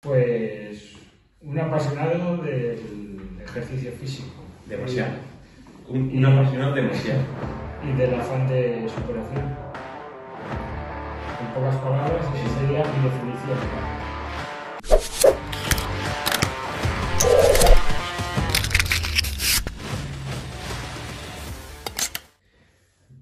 Pues 0.00 0.92
un 1.40 1.58
apasionado 1.58 2.36
del 2.36 2.78
ejercicio 3.44 3.90
físico. 3.90 4.44
Demasiado. 4.66 5.14
Un, 5.88 6.16
un 6.16 6.24
apasionado 6.24 6.72
demasiado. 6.72 7.20
Y 7.82 7.98
del 7.98 8.14
afán 8.14 8.46
de 8.46 8.88
superación. 8.88 9.56
En 11.40 11.52
pocas 11.52 11.74
palabras, 11.78 12.26
esa 12.32 12.60
sería 12.60 12.84
mi 12.84 13.08
definición. 13.08 13.58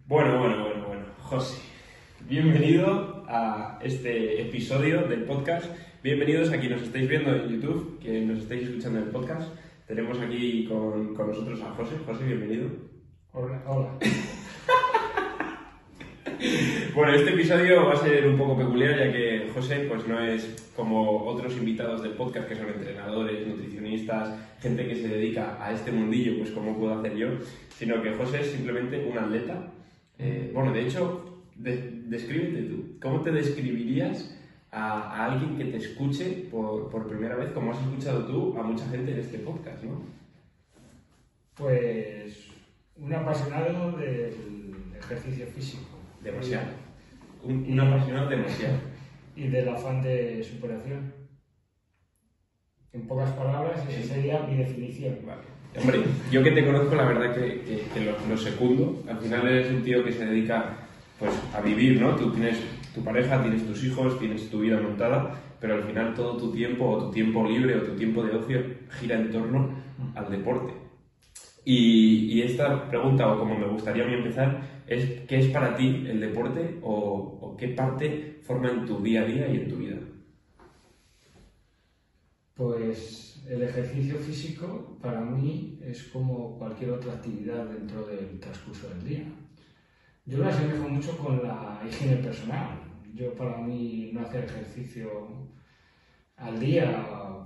Bueno, 0.04 0.40
bueno, 0.40 0.62
bueno, 0.62 0.86
bueno. 0.88 1.04
José, 1.22 1.58
bienvenido 2.20 3.24
a 3.28 3.78
este 3.82 4.42
episodio 4.42 5.08
del 5.08 5.24
podcast. 5.24 5.64
Bienvenidos 6.02 6.50
a 6.52 6.58
quienes 6.60 6.78
nos 6.78 6.86
estáis 6.88 7.08
viendo 7.08 7.34
en 7.34 7.48
YouTube, 7.48 7.98
que 8.00 8.20
nos 8.20 8.38
estáis 8.40 8.62
escuchando 8.64 8.98
en 9.00 9.04
el 9.06 9.10
podcast. 9.10 9.52
Tenemos 9.86 10.18
aquí 10.20 10.64
con, 10.68 11.14
con 11.14 11.28
nosotros 11.28 11.60
a 11.62 11.70
José. 11.70 11.96
José, 12.04 12.24
bienvenido. 12.24 12.68
Hola, 13.32 13.62
hola. 13.66 13.98
Bueno, 16.94 17.12
este 17.14 17.30
episodio 17.34 17.84
va 17.84 17.92
a 17.92 17.96
ser 17.96 18.26
un 18.26 18.38
poco 18.38 18.56
peculiar 18.56 18.98
ya 18.98 19.12
que 19.12 19.50
José 19.52 19.84
pues 19.88 20.06
no 20.08 20.18
es 20.18 20.70
como 20.74 21.24
otros 21.26 21.54
invitados 21.58 22.02
del 22.02 22.12
podcast 22.12 22.48
que 22.48 22.54
son 22.56 22.68
entrenadores, 22.70 23.46
nutricionistas, 23.46 24.34
gente 24.60 24.86
que 24.88 24.94
se 24.96 25.08
dedica 25.08 25.58
a 25.62 25.72
este 25.72 25.92
mundillo 25.92 26.38
pues 26.38 26.50
como 26.52 26.78
puedo 26.78 26.98
hacer 26.98 27.14
yo, 27.16 27.28
sino 27.68 28.02
que 28.02 28.12
José 28.14 28.40
es 28.40 28.46
simplemente 28.50 29.04
un 29.10 29.18
atleta. 29.18 29.72
Eh, 30.18 30.50
bueno, 30.54 30.72
de 30.72 30.86
hecho, 30.86 31.42
de- 31.54 31.90
descríbete 32.06 32.62
tú. 32.62 32.96
¿Cómo 33.00 33.20
te 33.20 33.30
describirías 33.32 34.34
a, 34.76 35.00
a 35.16 35.32
alguien 35.32 35.56
que 35.56 35.64
te 35.64 35.78
escuche 35.78 36.48
por, 36.50 36.90
por 36.90 37.08
primera 37.08 37.34
vez, 37.36 37.50
como 37.52 37.72
has 37.72 37.80
escuchado 37.80 38.26
tú 38.26 38.56
a 38.58 38.62
mucha 38.62 38.86
gente 38.88 39.12
en 39.12 39.20
este 39.20 39.38
podcast, 39.38 39.82
no? 39.84 40.02
Pues 41.54 42.48
un 42.96 43.12
apasionado 43.14 43.92
del 43.96 44.74
ejercicio 44.98 45.46
físico. 45.46 45.98
Demasiado. 46.22 46.66
Un, 47.42 47.64
un 47.72 47.80
apasionado 47.80 48.28
demasiado. 48.28 48.76
Y 49.38 49.48
del 49.48 49.68
afán 49.68 50.00
de 50.02 50.42
superación. 50.42 51.12
En 52.94 53.06
pocas 53.06 53.28
palabras, 53.32 53.82
esa 53.86 54.14
sería 54.14 54.40
mi 54.48 54.56
definición. 54.56 55.14
Vale. 55.26 55.42
Hombre, 55.78 56.04
yo 56.32 56.42
que 56.42 56.52
te 56.52 56.64
conozco, 56.64 56.94
la 56.94 57.04
verdad 57.04 57.34
que, 57.34 57.60
que- 57.60 57.82
que 57.92 58.00
lo, 58.00 58.12
lo 58.30 58.36
secundo. 58.38 59.02
Al 59.06 59.18
final 59.18 59.46
eres 59.46 59.70
un 59.70 59.82
tío 59.82 60.02
que 60.02 60.10
se 60.12 60.24
dedica 60.24 60.74
pues, 61.18 61.32
a 61.54 61.60
vivir, 61.60 62.00
¿no? 62.00 62.16
Tú 62.16 62.32
tienes 62.32 62.56
tu 62.96 63.04
pareja, 63.04 63.42
tienes 63.42 63.66
tus 63.66 63.84
hijos, 63.84 64.18
tienes 64.18 64.50
tu 64.50 64.60
vida 64.60 64.80
montada, 64.80 65.38
pero 65.60 65.74
al 65.74 65.84
final 65.84 66.14
todo 66.14 66.36
tu 66.36 66.50
tiempo, 66.50 66.88
o 66.88 67.04
tu 67.04 67.10
tiempo 67.12 67.46
libre, 67.46 67.76
o 67.76 67.82
tu 67.82 67.94
tiempo 67.94 68.24
de 68.24 68.34
ocio, 68.34 68.64
gira 68.98 69.16
en 69.16 69.30
torno 69.30 69.70
al 70.14 70.30
deporte. 70.30 70.72
Y, 71.64 72.32
y 72.32 72.42
esta 72.42 72.88
pregunta, 72.88 73.30
o 73.30 73.38
como 73.38 73.58
me 73.58 73.68
gustaría 73.68 74.04
a 74.04 74.06
mí 74.06 74.14
empezar, 74.14 74.82
es 74.86 75.20
¿qué 75.28 75.38
es 75.40 75.48
para 75.48 75.76
ti 75.76 76.06
el 76.08 76.20
deporte 76.20 76.78
o, 76.82 77.38
o 77.42 77.56
qué 77.56 77.68
parte 77.68 78.40
forma 78.42 78.70
en 78.70 78.86
tu 78.86 79.02
día 79.02 79.22
a 79.22 79.26
día 79.26 79.48
y 79.48 79.56
en 79.56 79.68
tu 79.68 79.76
vida? 79.76 79.98
Pues 82.54 83.44
el 83.46 83.62
ejercicio 83.62 84.16
físico 84.16 84.96
para 85.02 85.20
mí 85.20 85.78
es 85.84 86.04
como 86.04 86.56
cualquier 86.58 86.92
otra 86.92 87.12
actividad 87.14 87.66
dentro 87.66 88.06
del 88.06 88.40
transcurso 88.40 88.88
del 88.88 89.04
día. 89.04 89.24
Yo 90.24 90.38
lo 90.38 90.48
asemejo 90.48 90.88
mucho 90.88 91.16
con 91.18 91.42
la 91.42 91.80
higiene 91.86 92.16
personal. 92.16 92.85
Yo 93.16 93.34
para 93.34 93.58
mí 93.58 94.10
no 94.12 94.20
hacer 94.22 94.44
ejercicio 94.44 95.46
al 96.36 96.58
día, 96.58 96.86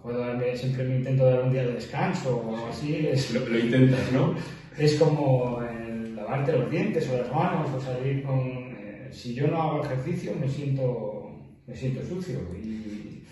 puedo 0.03 0.19
darme, 0.19 0.57
siempre 0.57 0.85
me 0.85 0.97
intento 0.97 1.25
dar 1.25 1.43
un 1.45 1.51
día 1.53 1.63
de 1.65 1.75
descanso 1.75 2.37
o 2.39 2.55
algo 2.57 2.67
así, 2.69 3.07
es, 3.07 3.31
Lo, 3.33 3.47
lo 3.49 3.59
intentas, 3.59 4.11
¿no? 4.13 4.35
es 4.77 4.97
como 4.97 5.63
el 5.63 6.15
lavarte 6.17 6.53
los 6.53 6.69
dientes 6.69 7.09
o 7.09 7.17
las 7.17 7.31
manos 7.31 7.71
o 7.73 7.81
salir 7.81 8.23
con... 8.23 8.39
eh, 8.77 9.09
si 9.13 9.33
yo 9.35 9.47
no 9.49 9.61
hago 9.63 9.85
ejercicio 9.85 10.35
me 10.35 10.49
siento, 10.49 11.31
me 11.67 11.77
siento 11.77 12.03
sucio 12.05 12.53
y, 12.55 13.23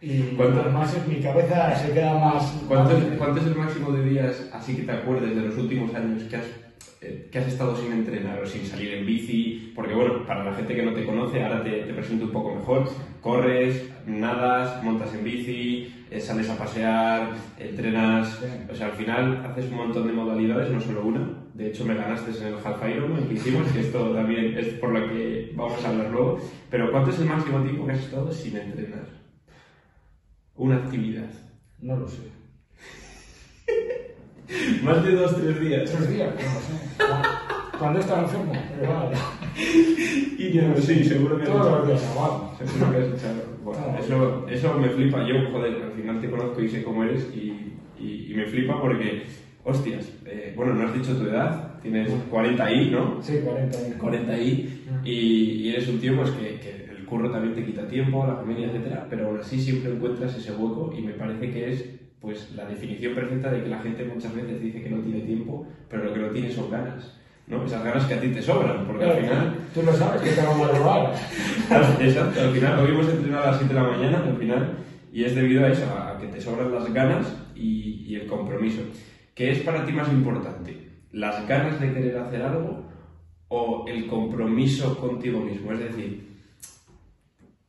y 0.00 0.36
además 0.40 0.94
en 0.94 1.08
mi 1.08 1.20
cabeza 1.20 1.74
se 1.76 1.92
queda 1.92 2.14
más... 2.14 2.52
¿Cuánto, 2.66 2.94
más- 2.94 3.02
es- 3.04 3.16
cuánto 3.18 3.40
es 3.40 3.46
el 3.46 3.54
máximo 3.56 3.92
de 3.92 4.02
días, 4.04 4.48
así 4.52 4.76
que 4.76 4.82
te 4.84 4.92
acuerdes, 4.92 5.34
de 5.34 5.42
los 5.42 5.56
últimos 5.56 5.94
años 5.94 6.24
que 6.24 6.36
has, 6.36 6.61
eh, 7.02 7.28
que 7.32 7.38
has 7.38 7.48
estado 7.48 7.76
sin 7.76 7.92
entrenar 7.92 8.40
o 8.40 8.46
sin 8.46 8.64
salir 8.64 8.94
en 8.94 9.04
bici? 9.04 9.72
Porque, 9.74 9.92
bueno, 9.92 10.24
para 10.24 10.44
la 10.44 10.54
gente 10.54 10.74
que 10.74 10.84
no 10.84 10.92
te 10.92 11.04
conoce, 11.04 11.42
ahora 11.42 11.64
te, 11.64 11.82
presento 11.92 12.26
un 12.26 12.30
poco 12.30 12.54
mejor. 12.54 12.88
Corres, 13.20 13.90
nadas, 14.06 14.82
montas 14.84 15.12
en 15.12 15.24
bici, 15.24 15.92
eh, 16.10 16.20
sales 16.20 16.48
a 16.48 16.56
pasear, 16.56 17.32
entrenas. 17.58 18.40
O 18.70 18.74
sea, 18.74 18.86
al 18.86 18.92
final 18.92 19.44
haces 19.44 19.70
un 19.70 19.78
montón 19.78 20.06
de 20.06 20.12
modalidades, 20.12 20.70
no 20.70 20.80
solo 20.80 21.04
una. 21.04 21.28
De 21.54 21.68
hecho, 21.68 21.84
me 21.84 21.94
ganaste 21.94 22.30
en 22.38 22.54
el 22.54 22.54
Half 22.64 22.88
Ironman 22.88 23.26
que 23.26 23.34
hicimos, 23.34 23.66
que 23.72 23.80
esto 23.80 24.12
también 24.12 24.56
es 24.56 24.68
por 24.74 24.90
lo 24.90 25.08
que 25.08 25.52
vamos 25.56 25.84
a 25.84 25.88
hablar 25.88 26.10
luego. 26.10 26.38
Pero, 26.70 26.92
¿cuánto 26.92 27.10
es 27.10 27.18
el 27.18 27.26
máximo 27.26 27.62
tiempo 27.62 27.84
que 27.84 27.92
has 27.92 28.04
estado 28.04 28.32
sin 28.32 28.56
entrenar? 28.56 29.06
Una 30.54 30.76
actividad. 30.76 31.30
No 31.80 31.96
lo 31.96 32.06
sé. 32.06 32.41
Más 34.82 35.04
de 35.04 35.12
dos, 35.12 35.40
tres 35.40 35.60
días. 35.60 35.90
Tres 35.90 36.10
días, 36.10 36.34
no 36.34 36.40
sé. 36.40 37.06
Cuando 37.78 38.00
estaba 38.00 38.22
enfermo, 38.22 38.52
pero 38.78 38.94
vale. 38.94 39.16
Y 40.38 40.52
yo, 40.52 40.62
sí, 40.80 41.04
seguro 41.04 41.36
que 41.36 41.42
has 41.44 41.48
Todos 41.48 41.88
los 41.88 42.00
echado. 42.02 42.54
días. 42.58 42.70
Seguro 42.72 42.92
que 42.92 42.98
has. 42.98 43.64
Bueno, 43.64 43.80
Ah, 43.86 43.98
eso, 44.00 44.46
eso 44.48 44.74
me 44.78 44.88
flipa. 44.88 45.26
Yo, 45.26 45.34
joder, 45.50 45.82
al 45.82 45.92
final 45.92 46.20
te 46.20 46.30
conozco 46.30 46.60
y 46.62 46.68
sé 46.68 46.82
cómo 46.82 47.02
eres 47.04 47.28
y, 47.34 47.74
y, 47.98 48.26
y 48.30 48.34
me 48.34 48.46
flipa 48.46 48.80
porque, 48.80 49.24
hostias, 49.64 50.12
eh, 50.26 50.52
bueno, 50.56 50.74
no 50.74 50.86
has 50.86 50.94
dicho 50.94 51.16
tu 51.16 51.24
edad, 51.26 51.80
tienes 51.80 52.10
40 52.30 52.72
y, 52.72 52.90
¿no? 52.90 53.18
Sí, 53.22 53.38
40 53.44 53.78
años. 53.78 53.96
40 53.98 54.38
y, 54.38 54.84
y, 55.04 55.10
y 55.12 55.68
eres 55.70 55.88
un 55.88 55.98
tío 56.00 56.16
pues 56.16 56.30
que, 56.32 56.58
que 56.60 56.88
el 56.96 57.04
curro 57.06 57.30
también 57.30 57.54
te 57.54 57.64
quita 57.64 57.86
tiempo, 57.88 58.24
la 58.26 58.36
familia, 58.36 58.66
etcétera, 58.68 59.06
pero 59.10 59.26
aún 59.28 59.40
así 59.40 59.60
siempre 59.60 59.92
encuentras 59.92 60.36
ese 60.36 60.52
hueco 60.52 60.92
y 60.96 61.02
me 61.02 61.12
parece 61.14 61.50
que 61.50 61.70
es 61.72 61.84
pues 62.22 62.54
la 62.54 62.64
definición 62.66 63.16
perfecta 63.16 63.50
de 63.50 63.64
que 63.64 63.68
la 63.68 63.80
gente 63.80 64.04
muchas 64.04 64.32
veces 64.34 64.62
dice 64.62 64.80
que 64.80 64.90
no 64.90 65.02
tiene 65.02 65.20
tiempo, 65.22 65.66
pero 65.90 66.04
lo 66.04 66.14
que 66.14 66.20
no 66.20 66.28
tiene 66.28 66.52
son 66.52 66.70
ganas, 66.70 67.18
¿no? 67.48 67.64
Esas 67.64 67.84
ganas 67.84 68.06
que 68.06 68.14
a 68.14 68.20
ti 68.20 68.28
te 68.28 68.40
sobran, 68.40 68.86
porque 68.86 69.04
al 69.04 69.20
final 69.20 69.56
Tú 69.74 69.82
lo 69.82 69.92
sabes 69.92 70.22
que 70.22 70.30
tengo 70.30 70.54
madrugar. 70.54 71.14
Exacto, 72.00 72.40
al 72.40 72.50
final, 72.50 72.78
hoy 72.78 72.90
hemos 72.92 73.08
entrenado 73.08 73.42
a 73.42 73.46
las 73.48 73.58
7 73.58 73.74
de 73.74 73.80
la 73.80 73.86
mañana, 73.88 74.24
al 74.24 74.36
final, 74.36 74.78
y 75.12 75.24
es 75.24 75.34
debido 75.34 75.64
a 75.64 75.68
eso, 75.68 75.84
a 75.86 76.16
que 76.18 76.28
te 76.28 76.40
sobran 76.40 76.72
las 76.72 76.92
ganas 76.92 77.26
y, 77.56 78.04
y 78.06 78.14
el 78.14 78.26
compromiso. 78.28 78.82
¿Qué 79.34 79.50
es 79.50 79.58
para 79.60 79.84
ti 79.84 79.92
más 79.92 80.08
importante? 80.12 80.90
¿Las 81.10 81.46
ganas 81.48 81.80
de 81.80 81.92
querer 81.92 82.18
hacer 82.18 82.42
algo 82.42 82.84
o 83.48 83.84
el 83.88 84.06
compromiso 84.06 84.96
contigo 84.98 85.40
mismo? 85.40 85.72
Es 85.72 85.80
decir, 85.80 86.31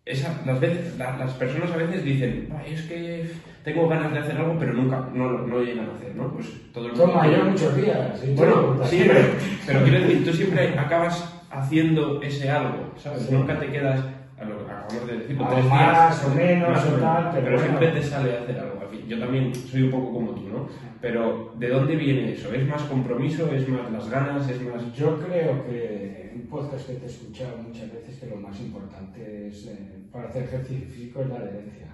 esa- 0.05 0.41
las, 0.45 0.59
veces, 0.59 0.97
la- 0.97 1.17
las 1.17 1.33
personas 1.33 1.71
a 1.71 1.77
veces 1.77 2.03
dicen, 2.03 2.49
"Ay, 2.57 2.73
es 2.73 2.81
que 2.83 3.25
tengo 3.63 3.87
ganas 3.87 4.11
de 4.11 4.19
hacer 4.19 4.37
algo, 4.37 4.57
pero 4.59 4.73
nunca 4.73 5.07
no, 5.13 5.29
lo- 5.29 5.47
no 5.47 5.61
llegan 5.61 5.89
a 5.89 5.95
hacer, 5.95 6.15
¿no? 6.15 6.33
Pues 6.33 6.47
todo 6.73 6.87
el 6.87 6.91
mundo 6.91 7.05
Toma, 7.07 7.27
yo 7.27 7.45
muchos 7.45 7.75
días. 7.77 8.21
bueno, 8.35 8.77
sí, 8.83 9.03
pero, 9.07 9.19
pero 9.65 9.83
quiero 9.83 9.99
decir, 10.01 10.25
tú 10.25 10.33
siempre 10.33 10.77
acabas 10.77 11.41
haciendo 11.51 12.21
ese 12.21 12.49
algo, 12.49 12.91
¿sabes? 12.97 13.23
Sí. 13.23 13.33
Nunca 13.33 13.57
te 13.59 13.67
quedas, 13.67 14.03
a 14.39 14.43
lo 14.45 14.57
que 14.57 14.63
acabamos 14.71 15.07
de 15.07 15.13
decir, 15.19 15.37
tres 15.37 15.65
más 15.65 16.19
días, 16.19 16.25
o 16.25 16.35
menos 16.35 16.69
más 16.69 16.85
o 16.85 16.91
tal, 16.95 17.31
pero 17.33 17.43
bueno. 17.43 17.59
siempre 17.59 17.87
te 17.89 18.03
sale 18.03 18.37
hacer 18.37 18.59
algo. 18.59 18.73
Yo 19.07 19.19
también 19.19 19.53
soy 19.53 19.83
un 19.83 19.91
poco 19.91 20.13
como 20.13 20.31
tú, 20.31 20.47
¿no? 20.49 20.69
Pero 21.01 21.53
¿de 21.59 21.67
dónde 21.67 21.95
viene 21.97 22.31
eso? 22.31 22.53
¿Es 22.53 22.65
más 22.65 22.81
compromiso? 22.83 23.51
¿Es 23.53 23.67
más 23.67 23.91
las 23.91 24.09
ganas? 24.09 24.49
¿Es 24.49 24.61
más...? 24.61 24.81
Yo 24.95 25.19
creo 25.19 25.65
que 25.65 26.22
podcast 26.53 26.85
que 26.87 26.93
te 26.99 27.05
he 27.05 27.09
escuchado 27.09 27.57
muchas 27.67 27.91
veces 27.91 28.19
que 28.19 28.27
lo 28.27 28.35
más 28.45 28.59
importante 28.59 29.47
es, 29.47 29.65
eh, 29.67 30.05
para 30.11 30.29
hacer 30.29 30.43
ejercicio 30.43 30.87
físico 30.87 31.21
es 31.21 31.29
la 31.29 31.37
adherencia. 31.37 31.87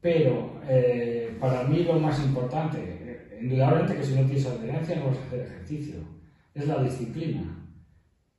Pero 0.00 0.32
eh, 0.68 1.36
para 1.40 1.64
mí 1.64 1.78
lo 1.82 1.94
más 1.98 2.18
importante, 2.28 2.78
eh, 2.80 3.38
indudablemente 3.42 3.96
que 3.96 4.04
si 4.04 4.14
no 4.14 4.24
tienes 4.26 4.46
adherencia 4.46 4.96
no 4.96 5.06
vas 5.08 5.18
a 5.18 5.24
hacer 5.26 5.40
ejercicio, 5.40 5.96
es 6.54 6.66
la 6.68 6.82
disciplina. 6.82 7.42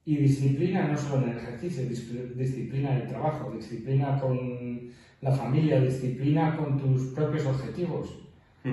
Y 0.05 0.15
disciplina 0.15 0.87
no 0.87 0.97
solo 0.97 1.25
en 1.25 1.31
el 1.31 1.37
ejercicio, 1.37 1.83
dis- 1.83 2.33
disciplina 2.35 2.91
en 2.93 3.01
el 3.01 3.07
trabajo, 3.09 3.51
disciplina 3.51 4.17
con 4.21 4.89
la 5.19 5.31
familia, 5.31 5.81
disciplina 5.81 6.55
con 6.55 6.77
tus 6.77 7.07
propios 7.07 7.45
objetivos. 7.45 8.05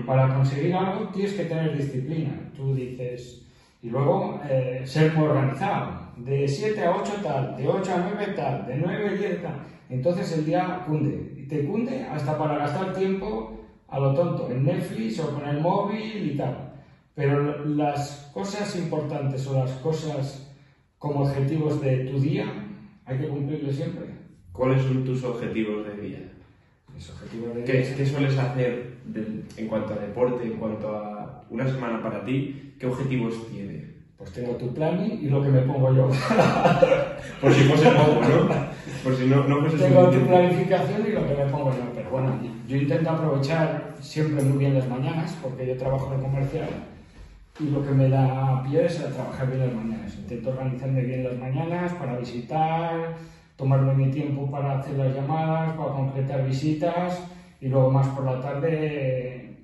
Para 0.06 0.34
conseguir 0.36 0.74
algo 0.74 1.08
tienes 1.08 1.32
que 1.34 1.44
tener 1.46 1.76
disciplina. 1.76 2.52
Tú 2.56 2.74
dices, 2.74 3.44
y 3.82 3.88
luego 3.90 4.40
eh, 4.48 4.82
ser 4.84 5.12
muy 5.14 5.24
organizado. 5.26 6.03
De 6.16 6.46
7 6.48 6.84
a 6.84 6.96
8 6.96 7.12
tal, 7.22 7.56
de 7.56 7.68
8 7.68 7.92
a 7.94 8.08
9 8.14 8.32
tal, 8.36 8.66
de 8.66 8.76
9 8.76 9.08
a 9.08 9.12
10 9.12 9.42
tal. 9.42 9.66
Entonces 9.90 10.32
el 10.38 10.44
día 10.46 10.84
cunde. 10.86 11.34
Y 11.36 11.46
te 11.46 11.64
cunde 11.64 12.02
hasta 12.04 12.38
para 12.38 12.56
gastar 12.58 12.94
tiempo 12.94 13.60
a 13.88 13.98
lo 13.98 14.14
tonto, 14.14 14.50
en 14.50 14.64
Netflix 14.64 15.20
o 15.20 15.34
con 15.34 15.46
el 15.48 15.60
móvil 15.60 16.30
y 16.32 16.36
tal. 16.36 16.72
Pero 17.14 17.64
las 17.66 18.30
cosas 18.32 18.74
importantes 18.76 19.46
o 19.46 19.54
las 19.58 19.70
cosas 19.72 20.52
como 20.98 21.20
objetivos 21.20 21.80
de 21.80 21.98
tu 22.06 22.18
día 22.18 22.46
hay 23.04 23.18
que 23.18 23.28
cumplirlos 23.28 23.74
siempre. 23.76 24.06
¿Cuáles 24.52 24.82
son 24.82 25.04
tus 25.04 25.22
objetivos 25.24 25.86
de 25.86 26.00
día? 26.00 26.18
Mis 26.94 27.10
objetivos 27.10 27.54
de... 27.56 27.64
¿Qué, 27.64 27.94
qué 27.96 28.06
sueles 28.06 28.38
hacer 28.38 28.94
de- 29.04 29.42
en 29.56 29.68
cuanto 29.68 29.94
a 29.94 29.96
deporte, 29.96 30.44
en 30.44 30.52
cuanto 30.56 30.88
a 30.96 31.44
una 31.50 31.66
semana 31.68 32.02
para 32.02 32.24
ti? 32.24 32.74
¿Qué 32.78 32.86
objetivos 32.86 33.48
tienes? 33.50 33.84
Pues 34.16 34.30
tengo 34.32 34.54
tu 34.54 34.72
plan 34.72 35.04
y 35.04 35.28
lo 35.28 35.42
que 35.42 35.48
me 35.48 35.60
pongo 35.62 35.92
yo. 35.92 36.08
Por 37.40 37.52
si 37.52 37.64
fuese 37.64 37.90
poco, 37.90 38.20
¿no? 38.20 38.48
Por 39.02 39.16
si 39.16 39.26
no, 39.26 39.44
no 39.44 39.60
fuese 39.60 39.76
tengo 39.76 40.08
tu 40.08 40.20
planificación 40.20 41.04
y 41.06 41.12
lo 41.12 41.26
que 41.26 41.34
me 41.34 41.50
pongo 41.50 41.70
yo. 41.72 41.92
Pero 41.94 42.10
bueno, 42.10 42.38
yo 42.68 42.76
intento 42.76 43.10
aprovechar 43.10 43.94
siempre 44.00 44.44
muy 44.44 44.58
bien 44.58 44.74
las 44.74 44.88
mañanas, 44.88 45.36
porque 45.42 45.66
yo 45.66 45.76
trabajo 45.76 46.14
de 46.14 46.22
comercial 46.22 46.68
y 47.58 47.70
lo 47.70 47.84
que 47.84 47.90
me 47.90 48.08
da 48.08 48.62
pie 48.62 48.86
es 48.86 49.00
a 49.00 49.10
trabajar 49.10 49.48
bien 49.48 49.60
las 49.60 49.74
mañanas. 49.74 50.14
Intento 50.14 50.50
organizarme 50.50 51.02
bien 51.02 51.24
las 51.24 51.36
mañanas 51.36 51.92
para 51.94 52.16
visitar, 52.16 53.16
tomarme 53.56 53.94
mi 53.94 54.10
tiempo 54.12 54.48
para 54.48 54.78
hacer 54.78 54.94
las 54.94 55.14
llamadas, 55.14 55.76
para 55.76 55.92
concretar 55.92 56.46
visitas 56.46 57.20
y 57.60 57.66
luego 57.66 57.90
más 57.90 58.06
por 58.08 58.24
la 58.24 58.40
tarde 58.40 59.56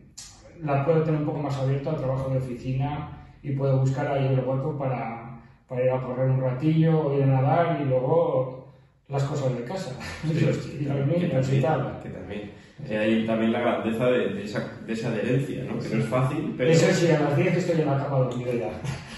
la 0.62 0.84
puedo 0.84 1.02
tener 1.02 1.20
un 1.20 1.26
poco 1.26 1.38
más 1.38 1.56
abierto 1.56 1.90
al 1.90 1.96
trabajo 1.96 2.30
de 2.30 2.38
oficina 2.38 3.19
y 3.42 3.52
puedo 3.52 3.78
buscar 3.78 4.06
ahí 4.08 4.26
el 4.26 4.40
hueco 4.40 4.76
para, 4.78 5.40
para 5.68 5.84
ir 5.84 5.90
a 5.90 6.00
correr 6.00 6.30
un 6.30 6.40
ratillo 6.40 7.06
o 7.06 7.16
ir 7.16 7.22
a 7.24 7.26
nadar 7.26 7.80
y 7.82 7.88
luego 7.88 8.74
las 9.08 9.24
cosas 9.24 9.56
de 9.56 9.64
casa 9.64 9.98
y 10.24 10.34
que 10.34 10.86
también, 10.86 11.30
que 11.30 12.08
también. 12.10 12.50
Eh, 12.88 12.96
hay 12.96 13.26
también 13.26 13.52
la 13.52 13.60
grandeza 13.60 14.06
de, 14.06 14.28
de 14.28 14.44
esa, 14.44 14.78
de 14.86 14.92
esa 14.92 15.08
adherencia, 15.08 15.64
¿no? 15.64 15.78
Que 15.78 15.94
no 15.94 16.02
es 16.02 16.08
fácil, 16.08 16.54
pero 16.56 16.70
Eso 16.70 16.86
sí, 16.92 17.10
a 17.10 17.20
las 17.20 17.36
10 17.36 17.56
estoy 17.56 17.80
en 17.82 17.86
la 17.86 17.98
cama 17.98 18.18
dormido 18.18 18.52
ya. 18.54 18.70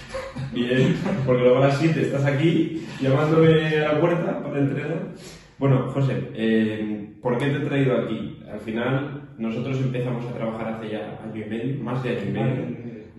bien, 0.53 0.97
porque 1.25 1.43
luego 1.43 1.57
a 1.57 1.67
las 1.67 1.77
7 1.77 2.01
estás 2.01 2.25
aquí 2.25 2.85
llamándome 3.01 3.77
a 3.77 3.93
la 3.93 4.01
puerta 4.01 4.43
para 4.43 4.59
entrenar. 4.59 4.99
Bueno, 5.59 5.89
José, 5.91 6.29
eh, 6.33 7.13
¿por 7.21 7.37
qué 7.37 7.45
te 7.47 7.57
he 7.57 7.61
traído 7.61 7.97
aquí? 7.99 8.39
Al 8.51 8.59
final, 8.59 9.29
nosotros 9.37 9.77
empezamos 9.77 10.25
a 10.25 10.33
trabajar 10.33 10.67
hace 10.67 10.89
ya 10.89 11.21
año 11.23 11.45
y 11.45 11.49
medio, 11.49 11.83
más 11.83 12.03
de 12.03 12.09
año 12.09 12.21
y 12.27 12.31
medio, 12.31 12.65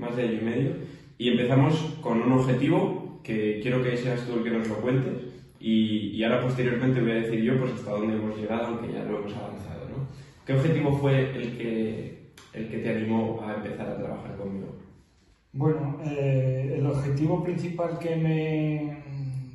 más 0.04 0.16
de 0.16 0.22
año 0.24 0.38
y 0.40 0.44
medio, 0.44 0.70
y 1.18 1.28
empezamos 1.30 1.74
con 2.00 2.20
un 2.22 2.32
objetivo 2.32 3.20
que 3.22 3.60
quiero 3.62 3.82
que 3.82 3.96
seas 3.96 4.26
tú 4.26 4.36
el 4.38 4.44
que 4.44 4.50
nos 4.50 4.68
lo 4.68 4.76
cuentes, 4.76 5.14
y, 5.60 6.08
y 6.16 6.24
ahora 6.24 6.42
posteriormente 6.42 7.00
voy 7.00 7.12
a 7.12 7.22
decir 7.22 7.42
yo 7.42 7.58
pues 7.58 7.72
hasta 7.72 7.90
dónde 7.92 8.14
hemos 8.14 8.36
llegado, 8.38 8.66
aunque 8.66 8.92
ya 8.92 9.04
lo 9.04 9.18
hemos 9.20 9.34
avanzado, 9.34 9.88
¿no? 9.88 10.08
¿Qué 10.44 10.52
objetivo 10.52 10.92
fue 10.98 11.30
el 11.36 11.56
que, 11.56 12.32
el 12.52 12.68
que 12.68 12.78
te 12.78 12.90
animó 12.90 13.42
a 13.46 13.54
empezar 13.54 13.88
a 13.88 13.96
trabajar 13.96 14.36
conmigo? 14.36 14.76
Bueno, 15.52 16.00
eh, 16.04 16.74
el 16.78 16.86
objetivo 16.86 17.42
principal 17.44 17.98
que 17.98 18.16
me, 18.16 18.96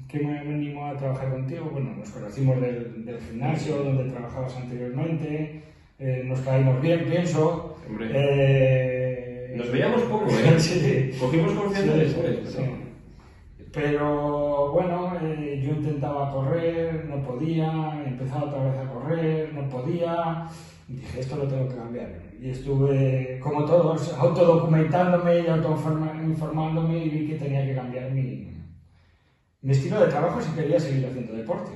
que 0.07 0.19
me 0.25 0.39
animó 0.39 0.87
a 0.87 0.97
trabajar 0.97 1.29
contigo, 1.29 1.69
bueno, 1.71 1.93
nos 1.97 2.09
conocimos 2.09 2.59
del, 2.61 3.05
del 3.05 3.19
gimnasio 3.19 3.83
donde 3.83 4.09
trabajabas 4.09 4.55
anteriormente, 4.57 5.61
eh, 5.99 6.23
nos 6.25 6.39
caímos 6.39 6.81
bien, 6.81 7.05
pienso. 7.05 7.75
Hombre, 7.87 8.07
Eh, 8.13 8.98
nos 9.55 9.71
veíamos 9.71 10.01
poco, 10.03 10.27
¿eh? 10.29 10.55
sí. 10.59 11.11
Cogimos 11.19 11.53
confianza 11.53 11.93
Sí, 11.93 11.99
después. 11.99 12.37
sí. 12.49 12.61
pero- 13.71 14.71
bueno, 14.71 15.13
eh, 15.21 15.61
yo 15.63 15.71
intentaba 15.73 16.31
correr, 16.31 17.05
no 17.05 17.21
podía, 17.23 18.03
empezaba 18.05 18.45
otra 18.45 18.63
vez 18.63 18.77
a 18.77 18.89
correr, 18.93 19.53
no 19.53 19.67
podía. 19.69 20.45
y 20.87 20.93
Dije, 20.93 21.19
esto 21.19 21.35
lo 21.37 21.47
tengo 21.47 21.67
que 21.69 21.75
cambiar. 21.75 22.09
Y 22.41 22.49
estuve, 22.49 23.39
como 23.41 23.65
todos, 23.65 24.13
autodocumentándome 24.17 25.41
y 25.41 25.47
autoinformándome 25.47 27.05
y 27.05 27.09
vi 27.09 27.27
que 27.27 27.35
tenía 27.35 27.65
que 27.65 27.75
cambiar 27.75 28.11
mi, 28.11 28.51
mi 29.61 29.71
estilo 29.71 29.99
de 30.01 30.07
trabajo 30.07 30.39
si 30.41 30.51
quería 30.51 30.79
seguir 30.79 31.05
haciendo 31.07 31.33
deporte. 31.33 31.71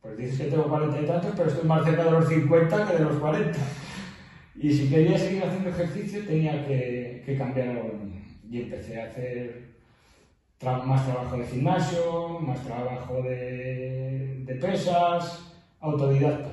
Pues 0.00 0.16
dices 0.16 0.38
que 0.38 0.44
tengo 0.50 0.64
40 0.68 1.00
y 1.02 1.06
tantos, 1.06 1.32
pero 1.36 1.48
estoy 1.50 1.68
más 1.68 1.84
cerca 1.84 2.04
de 2.04 2.10
los 2.12 2.28
50 2.28 2.86
que 2.86 2.92
de 2.96 3.04
los 3.04 3.16
40. 3.16 3.58
Y 4.60 4.72
si 4.72 4.88
quería 4.88 5.16
seguir 5.18 5.44
haciendo 5.44 5.70
ejercicio 5.70 6.24
tenía 6.26 6.66
que, 6.66 7.22
que 7.24 7.36
cambiar 7.38 7.68
algo 7.68 7.92
mí. 8.04 8.20
Y 8.50 8.62
empecé 8.62 9.00
a 9.00 9.04
hacer 9.06 9.68
tra- 10.60 10.82
más 10.82 11.04
trabajo 11.06 11.36
de 11.36 11.46
gimnasio, 11.46 12.40
más 12.40 12.60
trabajo 12.64 13.22
de, 13.22 14.42
de 14.44 14.54
pesas, 14.56 15.52
autodidacta. 15.80 16.48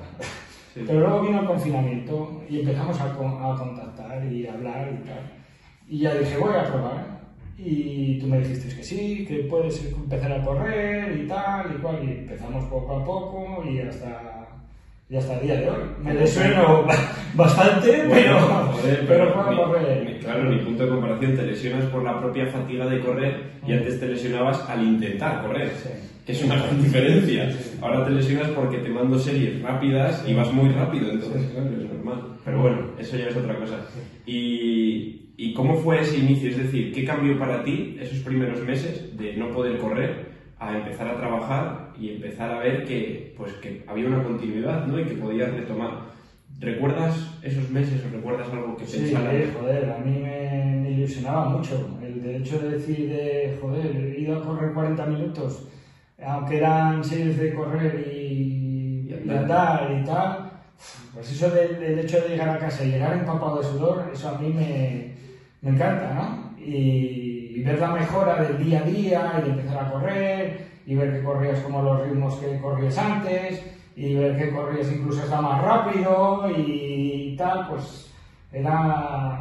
Sí. 0.74 0.84
Pero 0.86 1.00
luego 1.00 1.22
vino 1.22 1.40
el 1.40 1.46
confinamiento 1.46 2.42
y 2.48 2.60
empezamos 2.60 3.00
a, 3.00 3.16
con- 3.16 3.42
a 3.42 3.56
contactar 3.56 4.24
y 4.30 4.46
a 4.46 4.52
hablar 4.52 4.92
y 4.92 5.06
tal. 5.06 5.32
Y 5.88 5.98
ya 6.00 6.14
dije, 6.14 6.36
voy 6.36 6.54
a 6.54 6.64
probar. 6.64 7.16
Y 7.58 8.18
tú 8.18 8.26
me 8.26 8.38
dijiste 8.40 8.76
que 8.76 8.84
sí, 8.84 9.24
que 9.26 9.44
puedes 9.44 9.82
empezar 9.86 10.30
a 10.30 10.44
correr 10.44 11.16
y 11.18 11.26
tal 11.26 11.74
y 11.74 11.78
cual. 11.80 12.04
Y 12.04 12.10
empezamos 12.18 12.66
poco 12.66 12.96
a 12.98 13.04
poco 13.04 13.64
y 13.66 13.80
hasta, 13.80 14.35
y 15.08 15.16
hasta 15.16 15.34
el 15.38 15.46
día 15.46 15.60
de 15.60 15.70
hoy. 15.70 15.82
Me 16.02 16.14
desueno 16.14 16.84
bastante, 17.34 18.04
pero, 18.10 18.40
Joder, 18.40 19.04
pero 19.08 19.34
puedo 19.34 19.50
mi- 19.50 19.56
correr. 19.56 20.18
claro, 20.20 20.50
mi 20.50 20.58
punto 20.58 20.82
de 20.84 20.88
comparación, 20.90 21.36
te 21.36 21.42
lesionas 21.46 21.84
por 21.86 22.02
la 22.02 22.18
propia 22.20 22.46
fatiga 22.46 22.86
de 22.88 23.00
correr 23.00 23.40
y 23.66 23.70
Mm. 23.72 23.74
antes 23.76 24.00
te 24.00 24.08
lesionabas 24.08 24.68
al 24.68 24.82
intentar 24.82 25.42
correr, 25.42 25.70
Sí. 25.76 25.88
que 26.26 26.32
es 26.32 26.42
una 26.42 26.56
gran 26.62 26.82
diferencia. 26.82 27.54
Ahora 27.80 28.04
te 28.04 28.10
lesionas 28.10 28.48
porque 28.50 28.78
te 28.78 28.88
mando 28.88 29.16
series 29.18 29.62
rápidas 29.62 30.24
y 30.26 30.34
vas 30.34 30.52
muy 30.52 30.70
rápido, 30.70 31.10
entonces 31.12 31.50
claro, 31.52 31.70
es 31.70 31.84
normal. 31.92 32.22
Pero 32.44 32.60
bueno, 32.62 32.78
eso 32.98 33.16
ya 33.16 33.26
es 33.28 33.36
otra 33.36 33.56
cosa. 33.56 33.76
¿Y, 34.26 35.30
¿Y 35.36 35.54
cómo 35.54 35.76
fue 35.76 36.00
ese 36.00 36.18
inicio? 36.18 36.50
Es 36.50 36.56
decir, 36.56 36.92
¿qué 36.92 37.04
cambió 37.04 37.38
para 37.38 37.62
ti 37.62 37.96
esos 38.00 38.18
primeros 38.20 38.60
meses 38.64 39.16
de 39.16 39.36
no 39.36 39.50
poder 39.50 39.78
correr 39.78 40.35
a 40.58 40.76
empezar 40.76 41.08
a 41.08 41.16
trabajar 41.18 41.92
y 41.98 42.10
empezar 42.14 42.50
a 42.50 42.58
ver 42.58 42.84
que, 42.84 43.34
pues, 43.36 43.52
que 43.54 43.84
había 43.86 44.06
una 44.06 44.22
continuidad 44.22 44.86
¿no? 44.86 44.98
y 44.98 45.04
que 45.04 45.14
podías 45.16 45.52
retomar? 45.52 46.06
¿Recuerdas 46.58 47.38
esos 47.42 47.68
meses 47.70 48.02
o 48.04 48.08
recuerdas 48.16 48.48
algo 48.50 48.76
que 48.76 48.86
Sí, 48.86 48.98
pensaras? 48.98 49.34
eh, 49.34 49.50
joder, 49.58 49.90
a 49.90 49.98
mí 49.98 50.18
me, 50.18 50.78
me 50.82 50.90
ilusionaba 50.90 51.50
mucho 51.50 51.98
el 52.02 52.22
de 52.22 52.36
hecho 52.38 52.58
de 52.58 52.70
decir, 52.70 53.08
de, 53.08 53.58
joder, 53.60 53.94
he 53.94 54.20
ido 54.20 54.38
a 54.40 54.44
correr 54.44 54.72
40 54.72 55.04
minutos, 55.06 55.68
aunque 56.24 56.56
eran 56.56 57.04
series 57.04 57.36
de 57.36 57.54
correr 57.54 58.06
y, 58.10 59.04
Y 59.06 59.10
y 59.10 59.14
andar. 59.14 59.42
andar 59.42 59.98
y 60.00 60.04
tal, 60.06 60.50
pues 61.12 61.30
eso 61.30 61.50
del, 61.50 61.78
del 61.78 61.98
hecho 61.98 62.20
de 62.22 62.28
llegar 62.30 62.48
a 62.48 62.58
casa 62.58 62.84
y 62.84 62.92
llegar 62.92 63.12
empapado 63.12 63.58
de 63.58 63.64
sudor, 63.64 64.10
eso 64.10 64.28
a 64.30 64.38
mí 64.38 64.48
me, 64.48 65.12
me 65.60 65.70
encanta, 65.70 66.14
¿no? 66.14 66.56
Y, 66.58 67.35
y 67.56 67.62
ver 67.62 67.78
la 67.80 67.88
mejora 67.88 68.42
del 68.42 68.62
día 68.62 68.80
a 68.80 68.82
día 68.82 69.42
y 69.46 69.50
empezar 69.50 69.78
a 69.86 69.90
correr 69.90 70.66
y 70.86 70.94
ver 70.94 71.10
que 71.12 71.24
corrías 71.24 71.60
como 71.60 71.82
los 71.82 72.02
ritmos 72.06 72.34
que 72.34 72.58
corrías 72.60 72.98
antes 72.98 73.64
y 73.96 74.14
ver 74.14 74.36
que 74.36 74.50
corrías 74.50 74.92
incluso 74.92 75.22
hasta 75.22 75.40
más 75.40 75.62
rápido 75.62 76.48
y 76.54 77.34
tal, 77.38 77.66
pues 77.70 78.12
era, 78.52 79.38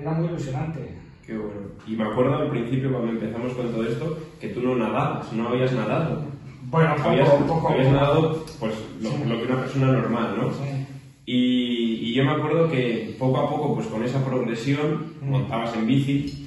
era 0.00 0.10
muy 0.10 0.26
ilusionante. 0.26 0.96
Qué 1.24 1.36
bueno. 1.36 1.60
Y 1.86 1.92
me 1.94 2.04
acuerdo 2.04 2.34
al 2.34 2.50
principio 2.50 2.90
cuando 2.92 3.12
empezamos 3.12 3.52
con 3.54 3.70
todo 3.70 3.84
esto 3.86 4.18
que 4.40 4.48
tú 4.48 4.60
no 4.60 4.74
nadabas, 4.74 5.32
no 5.32 5.48
habías 5.48 5.72
nadado. 5.72 6.24
Bueno, 6.64 6.96
poco, 6.96 7.08
habías, 7.10 7.28
poco, 7.28 7.68
habías 7.68 7.86
poco. 7.86 8.00
nadado 8.00 8.44
pues 8.58 8.74
lo, 9.00 9.10
Sí. 9.10 9.16
lo 9.28 9.38
que 9.38 9.44
una 9.52 9.60
persona 9.60 9.86
normal, 9.92 10.34
¿no? 10.36 10.50
Sí. 10.52 10.86
Y, 11.26 12.08
y 12.10 12.14
yo 12.14 12.24
me 12.24 12.32
acuerdo 12.32 12.68
que 12.68 13.14
poco 13.20 13.38
a 13.38 13.48
poco, 13.50 13.74
pues 13.76 13.86
con 13.86 14.02
esa 14.02 14.24
progresión, 14.24 15.12
Mm. 15.20 15.30
montabas 15.30 15.76
en 15.76 15.86
bici, 15.86 16.41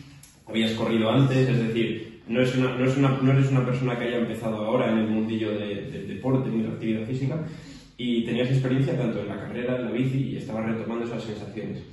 habías 0.48 0.72
corrido 0.74 1.10
antes, 1.10 1.50
es 1.50 1.60
decir, 1.68 2.22
no, 2.28 2.42
es 2.42 2.56
una, 2.56 2.76
no, 2.76 2.86
es 2.86 2.98
una, 2.98 3.18
no 3.22 3.32
eres 3.32 3.52
una 3.52 3.66
persona 3.66 3.98
que 3.98 4.06
haya 4.06 4.18
empezado 4.18 4.58
ahora 4.66 4.92
en 4.92 5.00
el 5.00 5.08
mundillo 5.08 5.52
de- 5.58 5.90
del 5.92 6.08
deporte 6.08 6.50
ni 6.50 6.62
de 6.64 6.68
la 6.70 6.74
actividad 6.74 7.06
física, 7.06 7.44
y 7.98 8.26
tenías 8.26 8.50
experiencia 8.50 8.98
tanto 8.98 9.22
en 9.22 9.30
la 9.30 9.40
carrera, 9.40 9.78
en 9.78 9.86
la 9.86 9.92
bici, 9.92 10.32
y 10.32 10.38
estabas 10.38 10.66
retomando 10.66 11.06
esas 11.06 11.24
sensaciones. 11.24 11.84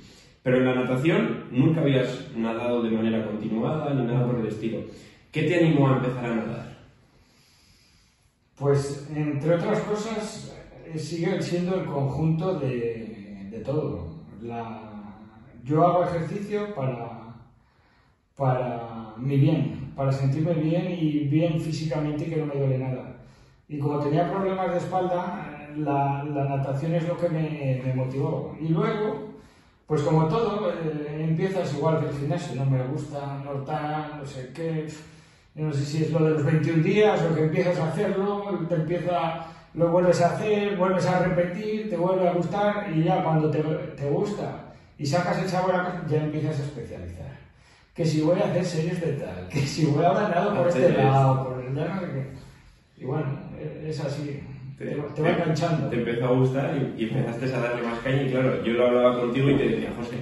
Pero 0.43 0.57
en 0.57 0.65
la 0.65 0.75
natación 0.75 1.45
nunca 1.51 1.81
habías 1.81 2.31
nadado 2.35 2.83
de 2.83 2.91
manera 2.91 3.25
continuada 3.25 3.93
ni 3.93 4.03
nada 4.05 4.25
por 4.27 4.39
el 4.39 4.47
estilo. 4.47 4.79
¿Qué 5.31 5.43
te 5.43 5.55
animó 5.63 5.87
a 5.89 5.97
empezar 5.97 6.25
a 6.25 6.35
nadar? 6.35 6.77
Pues, 8.57 9.09
entre 9.15 9.55
otras 9.55 9.79
cosas, 9.79 10.55
eh, 10.93 10.99
sigue 10.99 11.41
siendo 11.41 11.75
el 11.79 11.85
conjunto 11.85 12.59
de, 12.59 13.47
de 13.49 13.59
todo. 13.59 14.13
La- 14.41 15.15
yo 15.63 15.85
hago 15.87 16.03
ejercicio 16.03 16.75
para, 16.75 17.22
para 18.35 19.13
mi 19.17 19.37
bien, 19.37 19.93
para 19.95 20.11
sentirme 20.11 20.53
bien 20.53 20.91
y 20.91 21.19
bien 21.27 21.59
físicamente 21.59 22.25
que 22.25 22.37
no 22.37 22.45
me 22.47 22.55
duele 22.55 22.77
nada. 22.77 23.15
Y 23.67 23.79
como 23.79 23.99
tenía 23.99 24.29
problemas 24.31 24.71
de 24.71 24.77
espalda, 24.77 25.69
la, 25.77 26.23
la 26.23 26.43
natación 26.45 26.93
es 26.93 27.07
lo 27.07 27.17
que 27.17 27.29
me, 27.29 27.81
me 27.85 27.93
motivó. 27.93 28.55
Y 28.59 28.69
luego, 28.69 29.33
pues 29.87 30.01
como 30.01 30.27
todo, 30.27 30.71
eh, 30.71 31.17
empiezas 31.19 31.73
igual 31.73 31.99
que 31.99 32.09
el 32.09 32.17
gimnasio, 32.17 32.55
no 32.55 32.65
me 32.69 32.83
gusta, 32.83 33.41
no 33.43 33.51
tal, 33.63 34.19
no 34.19 34.25
sé 34.25 34.51
qué. 34.53 34.87
No 35.55 35.71
sé 35.71 35.85
si 35.85 36.03
es 36.03 36.11
lo 36.11 36.25
de 36.25 36.31
los 36.31 36.45
21 36.45 36.83
días 36.83 37.21
o 37.21 37.35
que 37.35 37.43
empiezas 37.43 37.77
a 37.77 37.89
hacerlo, 37.89 38.65
te 38.67 38.73
empieza, 38.73 39.45
lo 39.75 39.91
vuelves 39.91 40.19
a 40.21 40.33
hacer, 40.33 40.75
vuelves 40.77 41.05
a 41.05 41.19
repetir, 41.19 41.91
te 41.91 41.95
vuelve 41.95 42.27
a 42.27 42.33
gustar 42.33 42.91
y 42.91 43.03
ya 43.03 43.23
cuando 43.23 43.51
te, 43.51 43.61
te 43.61 44.09
gusta 44.09 44.73
y 44.97 45.05
sacas 45.05 45.43
el 45.43 45.49
sabor 45.49 45.75
ya 46.07 46.23
empiezas 46.23 46.59
a 46.59 46.63
especializar. 46.63 47.42
Que 47.95 48.05
si 48.05 48.21
voy 48.21 48.39
a 48.39 48.45
hacer 48.45 48.65
series 48.65 49.01
de 49.01 49.13
tal, 49.13 49.47
que 49.49 49.59
si 49.59 49.85
voy 49.85 50.03
a 50.03 50.09
hablar 50.09 50.55
por 50.57 50.67
este 50.67 50.89
lado, 50.93 51.47
por 51.47 51.63
el 51.63 51.75
sé 51.75 51.83
qué. 52.13 53.01
Y 53.01 53.05
bueno, 53.05 53.25
e- 53.59 53.89
es 53.89 53.99
así. 53.99 54.39
te, 54.77 54.85
te 54.85 55.21
va 55.21 55.29
enganchando. 55.29 55.89
Te 55.89 55.97
empezó 55.97 56.25
a 56.25 56.31
gustar 56.31 56.75
y, 56.75 57.01
y 57.03 57.09
empezaste 57.09 57.53
a 57.53 57.59
darle 57.59 57.83
más 57.87 57.99
caña 57.99 58.23
y 58.23 58.31
claro, 58.31 58.63
yo 58.63 58.73
lo 58.73 58.87
hablaba 58.87 59.19
contigo 59.19 59.49
y 59.51 59.55
te 59.55 59.69
decía, 59.69 59.93
José, 59.95 60.17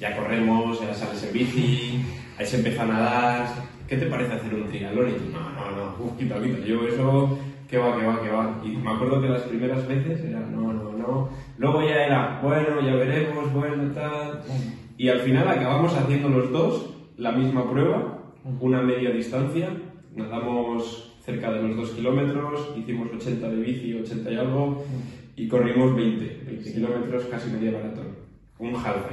ya 0.00 0.16
corremos, 0.16 0.80
ya 0.80 0.92
sales 0.92 1.22
en 1.22 1.32
bici, 1.32 2.04
ahí 2.38 2.46
se 2.46 2.56
empieza 2.56 2.82
a 2.82 2.86
nadar, 2.86 3.46
¿qué 3.86 3.96
te 3.96 4.06
parece 4.06 4.32
hacer 4.34 4.52
un 4.54 4.68
triatlón? 4.68 5.10
Y 5.10 5.12
tú, 5.12 5.24
no, 5.32 5.50
no, 5.50 5.70
no, 5.76 5.94
uf, 6.04 6.18
quita, 6.18 6.42
quita, 6.42 6.58
yo 6.66 6.88
eso, 6.88 7.38
que 7.68 7.78
va, 7.78 7.96
que 8.00 8.04
va, 8.06 8.20
que 8.20 8.30
va. 8.30 8.60
Y 8.64 8.68
me 8.76 8.90
acuerdo 8.90 9.20
que 9.20 9.28
las 9.28 9.42
primeras 9.42 9.86
veces 9.86 10.24
era, 10.24 10.40
no, 10.40 10.72
no, 10.72 10.90
no. 10.92 11.28
Luego 11.56 11.82
ya 11.82 12.04
era, 12.06 12.40
bueno, 12.42 12.80
ya 12.80 12.94
veremos, 12.96 13.52
bueno, 13.52 13.92
tal. 13.94 14.42
Y 15.00 15.08
al 15.08 15.20
final 15.20 15.48
acabamos 15.48 15.96
haciendo 15.96 16.28
los 16.28 16.52
dos 16.52 16.90
la 17.16 17.32
misma 17.32 17.70
prueba, 17.70 18.18
una 18.60 18.82
media 18.82 19.08
distancia, 19.12 19.70
nadamos 20.14 21.14
cerca 21.24 21.50
de 21.50 21.62
los 21.62 21.74
2 21.74 21.90
kilómetros, 21.92 22.68
hicimos 22.76 23.08
80 23.14 23.48
de 23.48 23.56
bici, 23.62 23.94
80 23.94 24.30
y 24.30 24.36
algo, 24.36 24.84
y 25.36 25.48
corrimos 25.48 25.96
20, 25.96 26.42
20 26.44 26.74
kilómetros, 26.74 27.24
casi 27.30 27.48
media 27.50 27.72
maratón. 27.72 28.08
Un 28.58 28.76
half 28.76 29.06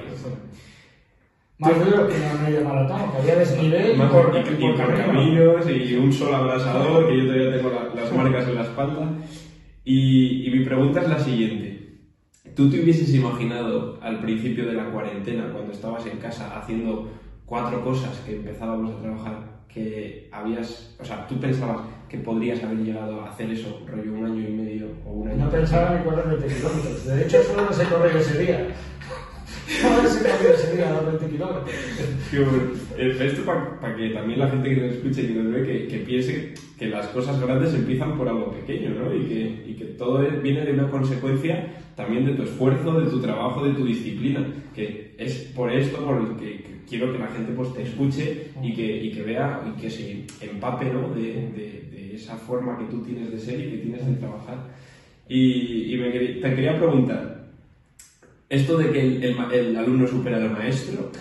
Más 1.60 1.86
duro 1.86 2.06
que 2.10 2.15
una 2.17 2.34
media 2.50 2.62
maratón, 2.67 3.12
que 3.13 3.17
había 3.20 3.36
desnivel 3.38 3.91
y 3.94 3.98
Más- 3.98 4.12
por, 4.12 4.36
y, 4.36 4.38
y 4.39 4.41
y 4.41 4.44
por 4.60 4.75
por 4.75 4.88
camino. 4.88 5.06
caminos 5.06 5.70
y 5.70 5.96
un 5.96 6.12
sol 6.12 6.36
abrasador, 6.36 7.08
que 7.08 7.17
yo 7.17 7.24
todavía 7.27 7.56
tengo 7.56 7.70
la- 7.70 8.01
las 8.01 8.12
marcas 8.13 8.46
en 8.50 8.56
la 8.56 8.62
espalda. 8.63 9.10
Y, 9.86 10.48
y 10.48 10.51
mi 10.51 10.65
pregunta 10.65 11.01
es 11.01 11.08
la 11.08 11.20
siguiente. 11.20 11.66
¿Tú 12.57 12.67
te 12.71 12.81
hubieses 12.81 13.13
imaginado 13.13 13.99
al 14.01 14.19
principio 14.19 14.65
de 14.65 14.73
la 14.73 14.89
cuarentena, 14.89 15.51
cuando 15.53 15.71
estabas 15.71 16.03
en 16.07 16.17
casa 16.17 16.57
haciendo 16.57 17.07
cuatro 17.45 17.83
cosas 17.83 18.17
que 18.25 18.37
empezábamos 18.37 18.95
a 18.95 18.99
trabajar, 18.99 19.61
que 19.71 20.27
habías, 20.31 20.95
o 20.99 21.05
sea, 21.05 21.27
tú 21.27 21.39
pensabas 21.39 21.81
que 22.09 22.17
podrías 22.17 22.63
haber 22.63 22.79
llegado 22.79 23.21
a 23.21 23.29
hacer 23.29 23.51
eso, 23.51 23.83
rollo 23.85 24.11
un 24.11 24.25
año 24.25 24.49
y 24.49 24.51
medio 24.51 24.87
o 25.05 25.11
un 25.11 25.27
año? 25.27 25.45
No 25.45 25.51
pensaba 25.51 25.99
ni 25.99 26.03
correr 26.03 26.39
20 26.39 26.47
kilómetros. 26.47 27.05
De 27.05 27.23
hecho, 27.23 27.43
solo 27.43 27.65
no 27.65 27.71
sé 27.71 27.83
correr 27.83 28.17
ese 28.17 28.39
día. 28.39 28.67
Solo 29.67 30.07
sé 30.09 30.19
correr 30.19 30.55
ese 30.55 30.75
día 30.77 30.91
los 30.93 31.05
20 31.19 31.27
kilómetros. 31.27 31.69
Eh, 32.97 33.17
Esto 33.19 33.43
para 33.43 33.95
que 33.95 34.09
también 34.09 34.39
la 34.39 34.50
gente 34.50 34.69
que 34.69 34.75
nos 34.81 34.91
escuche 34.95 35.24
y 35.24 35.33
nos 35.33 35.51
ve 35.53 35.63
que, 35.63 35.88
que 35.88 35.97
piense 36.05 36.53
que 36.77 36.86
las 36.88 37.07
cosas 37.07 37.39
grandes 37.41 37.74
empiezan 37.74 38.17
por 38.17 38.27
algo 38.29 38.51
pequeño, 38.51 38.91
¿no? 38.91 39.13
Y 39.13 39.25
que, 39.25 39.63
y 39.67 39.74
que 39.74 39.86
todo 39.86 40.19
viene 40.41 40.62
de 40.65 40.71
una 40.74 40.89
consecuencia 40.89 41.67
también 41.95 42.25
de 42.25 42.33
tu 42.33 42.43
esfuerzo, 42.43 43.00
de 43.01 43.09
tu 43.09 43.19
trabajo, 43.19 43.65
de 43.65 43.74
tu 43.74 43.86
disciplina. 43.86 44.45
Que 44.74 45.15
es 45.17 45.36
por 45.55 45.71
esto 45.71 45.97
por 46.05 46.17
el 46.21 46.36
que, 46.38 46.63
que 46.63 46.77
quiero 46.88 47.12
que 47.12 47.19
la 47.19 47.27
gente 47.27 47.51
pues, 47.53 47.74
te 47.74 47.83
escuche 47.83 48.47
y 48.63 48.74
que, 48.74 49.03
y 49.03 49.12
que 49.12 49.24
vea 49.24 49.62
y 49.75 49.81
que 49.81 49.89
se 49.89 50.25
empape 50.41 50.86
¿no? 50.86 51.09
de, 51.13 51.21
de- 51.21 51.88
de 51.91 52.15
esa 52.15 52.36
forma 52.38 52.77
que 52.79 52.86
tú 52.86 53.03
tienes 53.03 53.29
de 53.31 53.38
ser 53.39 53.59
y 53.59 53.69
que 53.71 53.77
tienes 53.77 54.05
de 54.07 54.13
trabajar. 54.13 54.57
Y, 55.29 55.93
y 55.93 55.97
me 55.97 56.09
te 56.09 56.55
quería 56.55 56.77
preguntar, 56.77 57.37
esto 58.50 58.77
de 58.77 58.92
que 58.92 59.01
el, 59.01 59.24
el 59.24 59.51
el 59.51 59.77
alumno 59.77 60.08
supera 60.08 60.38
al 60.38 60.51
maestro, 60.51 61.12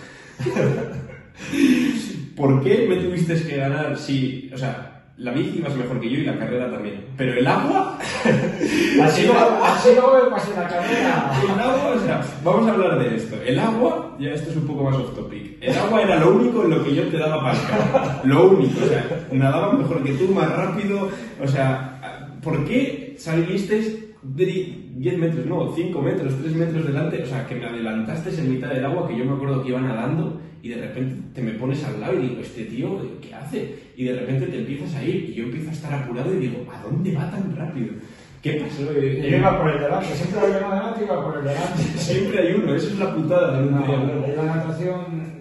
¿por 2.35 2.63
qué 2.63 2.87
me 2.87 2.97
tuviste 2.97 3.35
que 3.41 3.57
ganar 3.57 3.97
si, 3.97 4.49
o 4.53 4.57
sea, 4.57 4.97
la 5.17 5.31
bici 5.31 5.57
ibas 5.57 5.75
mejor 5.75 5.99
que 5.99 6.09
yo 6.09 6.19
y 6.19 6.25
la 6.25 6.37
carrera 6.37 6.69
también, 6.69 7.05
pero 7.17 7.33
el 7.33 7.47
agua, 7.47 7.97
Así 9.03 9.27
así 9.63 9.89
no 9.95 10.13
me 10.13 10.29
pasé 10.29 10.51
la 10.55 10.67
carrera. 10.67 11.31
el 11.41 11.59
agua, 11.59 11.93
o 11.95 11.99
sea, 11.99 12.21
vamos 12.43 12.67
a 12.67 12.73
hablar 12.73 12.99
de 12.99 13.15
esto. 13.15 13.35
El 13.45 13.59
agua, 13.59 14.15
ya 14.19 14.31
esto 14.31 14.51
es 14.51 14.57
un 14.57 14.67
poco 14.67 14.83
más 14.83 14.95
off 14.95 15.15
topic. 15.15 15.57
El 15.61 15.75
agua 15.77 16.01
era 16.03 16.19
lo 16.19 16.35
único 16.35 16.63
en 16.63 16.69
lo 16.71 16.83
que 16.83 16.93
yo 16.93 17.07
te 17.07 17.17
daba 17.17 17.41
pasca. 17.41 18.21
Lo 18.23 18.49
único, 18.49 18.79
o 18.83 18.87
sea, 18.87 19.27
nadaba 19.31 19.73
mejor 19.73 20.03
que 20.03 20.13
tú, 20.13 20.27
más 20.33 20.51
rápido. 20.51 21.09
O 21.41 21.47
sea, 21.47 22.29
¿por 22.43 22.65
qué 22.65 23.15
saliste 23.17 24.06
10 24.23 25.17
metros, 25.17 25.45
no, 25.45 25.73
5 25.75 26.01
metros, 26.01 26.33
3 26.41 26.55
metros 26.55 26.85
delante? 26.87 27.21
O 27.21 27.25
sea, 27.25 27.45
que 27.47 27.55
me 27.55 27.65
adelantaste 27.65 28.29
en 28.39 28.51
mitad 28.51 28.69
del 28.69 28.85
agua, 28.85 29.07
que 29.07 29.17
yo 29.17 29.25
me 29.25 29.33
acuerdo 29.33 29.63
que 29.63 29.69
iba 29.69 29.81
nadando 29.81 30.41
y 30.61 30.69
de 30.69 30.77
repente 30.77 31.15
te 31.33 31.41
me 31.41 31.51
pones 31.51 31.83
al 31.85 31.99
lado 32.01 32.15
y 32.19 32.27
digo, 32.29 32.41
este 32.41 32.65
tío, 32.65 32.99
¿qué 33.21 33.33
hace? 33.33 33.75
Y 33.95 34.05
de 34.05 34.19
repente 34.19 34.47
te 34.47 34.57
empiezas 34.59 34.95
a 34.95 35.03
ir 35.03 35.29
y 35.29 35.33
yo 35.33 35.43
empiezo 35.45 35.69
a 35.69 35.73
estar 35.73 35.93
apurado 35.93 36.33
y 36.33 36.37
digo, 36.37 36.65
¿a 36.73 36.81
dónde 36.81 37.13
va 37.15 37.29
tan 37.29 37.55
rápido? 37.55 37.93
¿Qué 38.41 38.53
pasó? 38.53 38.91
Eh, 38.95 39.27
Yo 39.31 39.37
iba 39.37 39.59
por 39.61 39.69
el 39.71 39.79
delante, 39.81 40.07
siempre 40.13 40.39
uno 40.39 40.69
delante 40.75 40.99
y 41.01 41.03
iba 41.05 41.23
por 41.25 41.37
el 41.39 41.43
delante. 41.45 41.83
Siempre 41.97 42.39
hay 42.39 42.53
uno, 42.53 42.75
eso 42.75 42.87
es 42.89 42.99
la 42.99 43.15
putada 43.15 43.59
de 43.61 43.67
un 43.67 43.75
No, 43.75 43.83
triatlón. 43.83 44.35
la 44.35 44.55
natación 44.55 45.36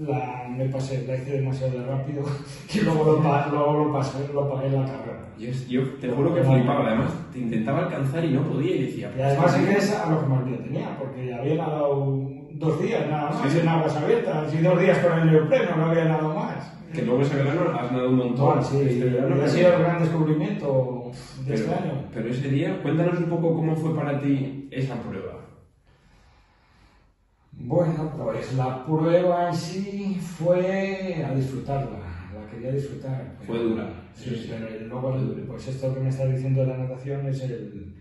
la, 0.00 0.48
me 0.48 0.64
pasé, 0.66 1.04
la 1.06 1.14
hice 1.16 1.32
demasiado 1.32 1.84
rápido 1.86 2.22
y 2.74 2.80
luego 2.80 3.04
lo, 3.04 3.50
luego 3.50 3.84
lo 3.84 3.92
pasé, 3.92 4.18
lo 4.32 4.48
pagué 4.50 4.68
en 4.68 4.74
la 4.82 4.86
carrera. 4.86 5.26
Yo, 5.38 5.48
yo 5.68 5.82
te 6.00 6.08
juro 6.08 6.34
que 6.34 6.42
flipaba, 6.42 6.86
además, 6.86 7.12
te 7.32 7.38
intentaba 7.38 7.80
alcanzar 7.84 8.24
y 8.24 8.30
no 8.32 8.42
podía 8.42 8.76
y 8.76 8.82
decía... 8.84 9.12
Y 9.16 9.20
además 9.20 9.58
ingresa 9.60 10.06
a 10.06 10.10
lo 10.10 10.20
que 10.20 10.26
más 10.26 10.44
bien 10.44 10.62
tenía, 10.64 10.98
porque 10.98 11.32
había 11.34 11.54
nadado 11.56 12.20
dos 12.52 12.82
días 12.82 13.08
nada 13.08 13.30
más 13.30 13.50
Sí. 13.52 13.58
en 13.58 13.68
aguas 13.68 13.96
abiertas 13.96 14.54
y 14.54 14.58
dos 14.58 14.80
días 14.80 14.98
con 14.98 15.18
el 15.18 15.32
neopreno, 15.32 15.76
no 15.76 15.86
había 15.86 16.04
nadado 16.04 16.34
más. 16.34 16.72
Que 16.92 17.02
luego 17.02 17.22
ese 17.22 17.36
verano 17.36 17.62
has 17.78 17.92
nadado 17.92 18.10
un 18.10 18.16
montón. 18.16 18.64
Sí, 18.64 18.78
este 18.80 19.04
verano, 19.04 19.42
ha 19.44 19.48
sido 19.48 19.74
el 19.76 19.82
gran 19.82 20.00
descubrimiento 20.00 21.10
de 21.46 21.54
este 21.54 21.72
año. 21.72 21.92
pero 22.12 22.28
ese 22.28 22.48
día, 22.48 22.78
cuéntanos 22.82 23.18
un 23.18 23.26
poco 23.26 23.54
cómo 23.54 23.76
fue 23.76 23.94
para 23.94 24.20
ti 24.20 24.68
esa 24.72 24.96
prueba. 24.96 25.39
Bueno, 27.70 28.10
pues 28.16 28.52
la 28.54 28.84
prueba 28.84 29.48
en 29.48 29.54
sí 29.54 30.18
fue 30.20 31.24
a 31.24 31.32
disfrutarla, 31.36 32.00
la 32.34 32.50
quería 32.50 32.72
disfrutar. 32.72 33.36
Fue 33.46 33.60
dura. 33.60 33.88
Sí, 34.12 34.30
Sí, 34.30 34.50
pero 34.50 34.86
luego, 34.88 35.16
pues 35.46 35.68
esto 35.68 35.94
que 35.94 36.00
me 36.00 36.08
estás 36.08 36.32
diciendo 36.32 36.62
de 36.62 36.66
la 36.66 36.78
natación 36.78 37.24
es 37.28 37.40
el. 37.44 37.94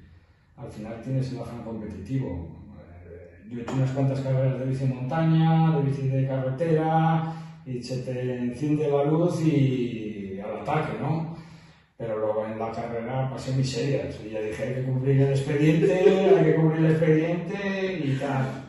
Al 0.58 0.72
final 0.72 1.00
tienes 1.04 1.32
el 1.32 1.40
afán 1.42 1.62
competitivo. 1.62 2.66
Eh, 3.06 3.44
Yo 3.48 3.60
he 3.60 3.62
hecho 3.62 3.74
unas 3.74 3.92
cuantas 3.92 4.22
carreras 4.22 4.60
de 4.60 4.66
bici 4.66 4.86
en 4.86 4.96
montaña, 4.96 5.78
de 5.78 5.84
bici 5.84 6.08
de 6.08 6.28
carretera, 6.28 7.34
y 7.64 7.84
se 7.84 8.00
te 8.00 8.38
enciende 8.40 8.90
la 8.90 9.04
luz 9.04 9.40
y 9.46 10.40
al 10.44 10.62
ataque, 10.62 10.94
¿no? 11.00 11.38
Pero 11.96 12.18
luego 12.18 12.48
en 12.48 12.58
la 12.58 12.72
carrera 12.72 13.30
pasé 13.30 13.56
miserias 13.56 14.20
y 14.26 14.32
ya 14.32 14.42
dije 14.42 14.64
hay 14.64 14.74
que 14.74 14.84
cumplir 14.84 15.22
el 15.22 15.30
expediente, 15.30 15.94
hay 15.94 16.44
que 16.46 16.56
cumplir 16.56 16.86
el 16.86 16.92
expediente 16.92 18.02
y 18.04 18.18
tal. 18.20 18.69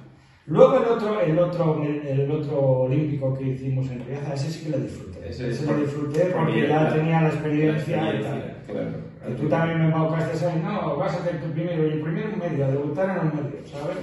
Luego 0.50 0.76
el 0.78 0.85
otro, 0.85 1.21
el 1.21 1.38
otro, 1.38 1.83
el 1.85 2.30
otro 2.30 2.61
olímpico 2.61 3.38
que 3.38 3.45
hicimos 3.50 3.88
en 3.90 4.04
Riaza, 4.04 4.35
ese 4.35 4.50
sí 4.50 4.64
que 4.64 4.71
lo 4.71 4.78
disfruté. 4.78 5.28
Ese 5.28 5.49
Ese, 5.49 5.62
es 5.62 5.71
lo 5.71 5.76
disfruté 5.78 6.21
porque 6.37 6.66
ya- 6.69 6.92
tenía 6.92 7.16
la 7.16 7.23
La 7.23 7.28
experiencia, 7.28 7.97
y 7.97 8.00
tal. 8.00 8.14
experiencia, 8.16 8.54
claro. 8.66 9.11
Que 9.26 9.33
tú 9.42 9.49
también 9.49 9.78
me 9.78 9.85
embaucaste 9.87 10.47
ahí, 10.47 10.61
no, 10.64 10.97
vas 10.97 11.14
a 11.14 11.19
hacer 11.19 11.40
tu 11.40 11.52
primero, 11.52 11.87
y 11.87 11.90
el 11.92 12.00
primero 12.00 12.28
medio, 12.37 12.64
a 12.64 12.69
debutar 12.69 13.11
en 13.11 13.26
un 13.28 13.37
medio, 13.37 13.61
¿sabes? 13.71 13.97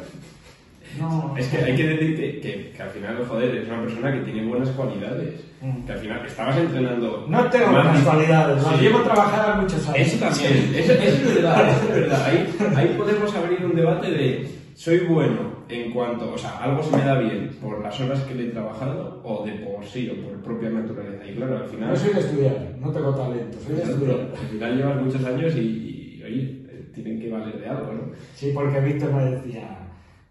No. 0.98 1.36
Es 1.38 1.48
que 1.50 1.58
hay 1.58 1.76
que 1.76 1.84
decir 1.88 2.16
que, 2.16 2.40
que, 2.40 2.72
que 2.72 2.82
al 2.82 2.90
final, 2.92 3.26
joder, 3.28 3.56
es 3.58 3.68
una 3.68 3.82
persona 3.82 4.14
que 4.14 4.20
tiene 4.22 4.48
buenas 4.48 4.70
cualidades. 4.70 5.44
Mm. 5.62 5.84
Que 5.86 5.92
al 5.92 5.98
final 6.00 6.26
estabas 6.26 6.58
entrenando. 6.58 7.26
No 7.28 7.50
tengo 7.50 7.72
buenas 7.72 8.04
cualidades, 8.04 8.64
Sí. 8.64 8.76
llevo 8.86 9.00
trabajadas 9.02 9.62
muchos 9.62 9.86
años. 9.90 10.08
Eso 10.08 10.18
también, 10.26 10.54
eso, 10.76 10.94
eso 10.94 11.04
es 11.04 11.36
verdad, 11.36 11.70
eso 11.70 11.90
es 11.90 11.96
verdad. 11.96 12.26
Ahí, 12.26 12.56
ahí 12.78 12.96
podemos 12.98 13.36
abrir 13.36 13.66
un 13.66 13.76
debate 13.76 14.12
de 14.12 14.48
soy 14.76 15.00
bueno 15.00 15.57
en 15.70 15.92
cuanto, 15.92 16.32
o 16.34 16.38
sea, 16.38 16.58
algo 16.60 16.82
se 16.84 16.96
me 16.96 17.04
da 17.04 17.20
bien 17.20 17.50
por 17.62 17.82
las 17.82 18.00
horas 18.00 18.22
que 18.24 18.36
le 18.36 18.44
he 18.48 18.52
trabajado 18.52 19.22
o 19.24 19.46
de 19.46 19.52
por 19.54 19.84
sí 19.86 20.10
o 20.10 20.22
por 20.26 20.42
propia 20.42 20.70
naturaleza. 20.70 21.26
Y 21.28 21.36
claro, 21.36 21.58
al 21.58 21.66
final, 21.68 21.90
No 21.90 21.96
soy 21.96 22.14
de 22.14 22.20
estudiar, 22.20 22.76
no 22.80 22.92
tengo 22.92 23.14
talento, 23.16 23.58
soy 23.60 23.76
de 23.76 23.84
estudiar. 23.84 24.20
al 24.40 24.48
final 24.48 24.78
llevas 24.78 25.02
muchos 25.04 25.26
años 25.26 25.56
y, 25.56 25.60
y, 26.20 26.24
oye, 26.24 26.62
tienen 26.94 27.20
que 27.20 27.30
valer 27.32 27.60
de 27.60 27.68
algo, 27.68 27.94
¿no? 27.94 28.02
Sí, 28.34 28.52
porque 28.56 28.80
Víctor 28.80 29.14
me 29.14 29.32
decía, 29.32 29.78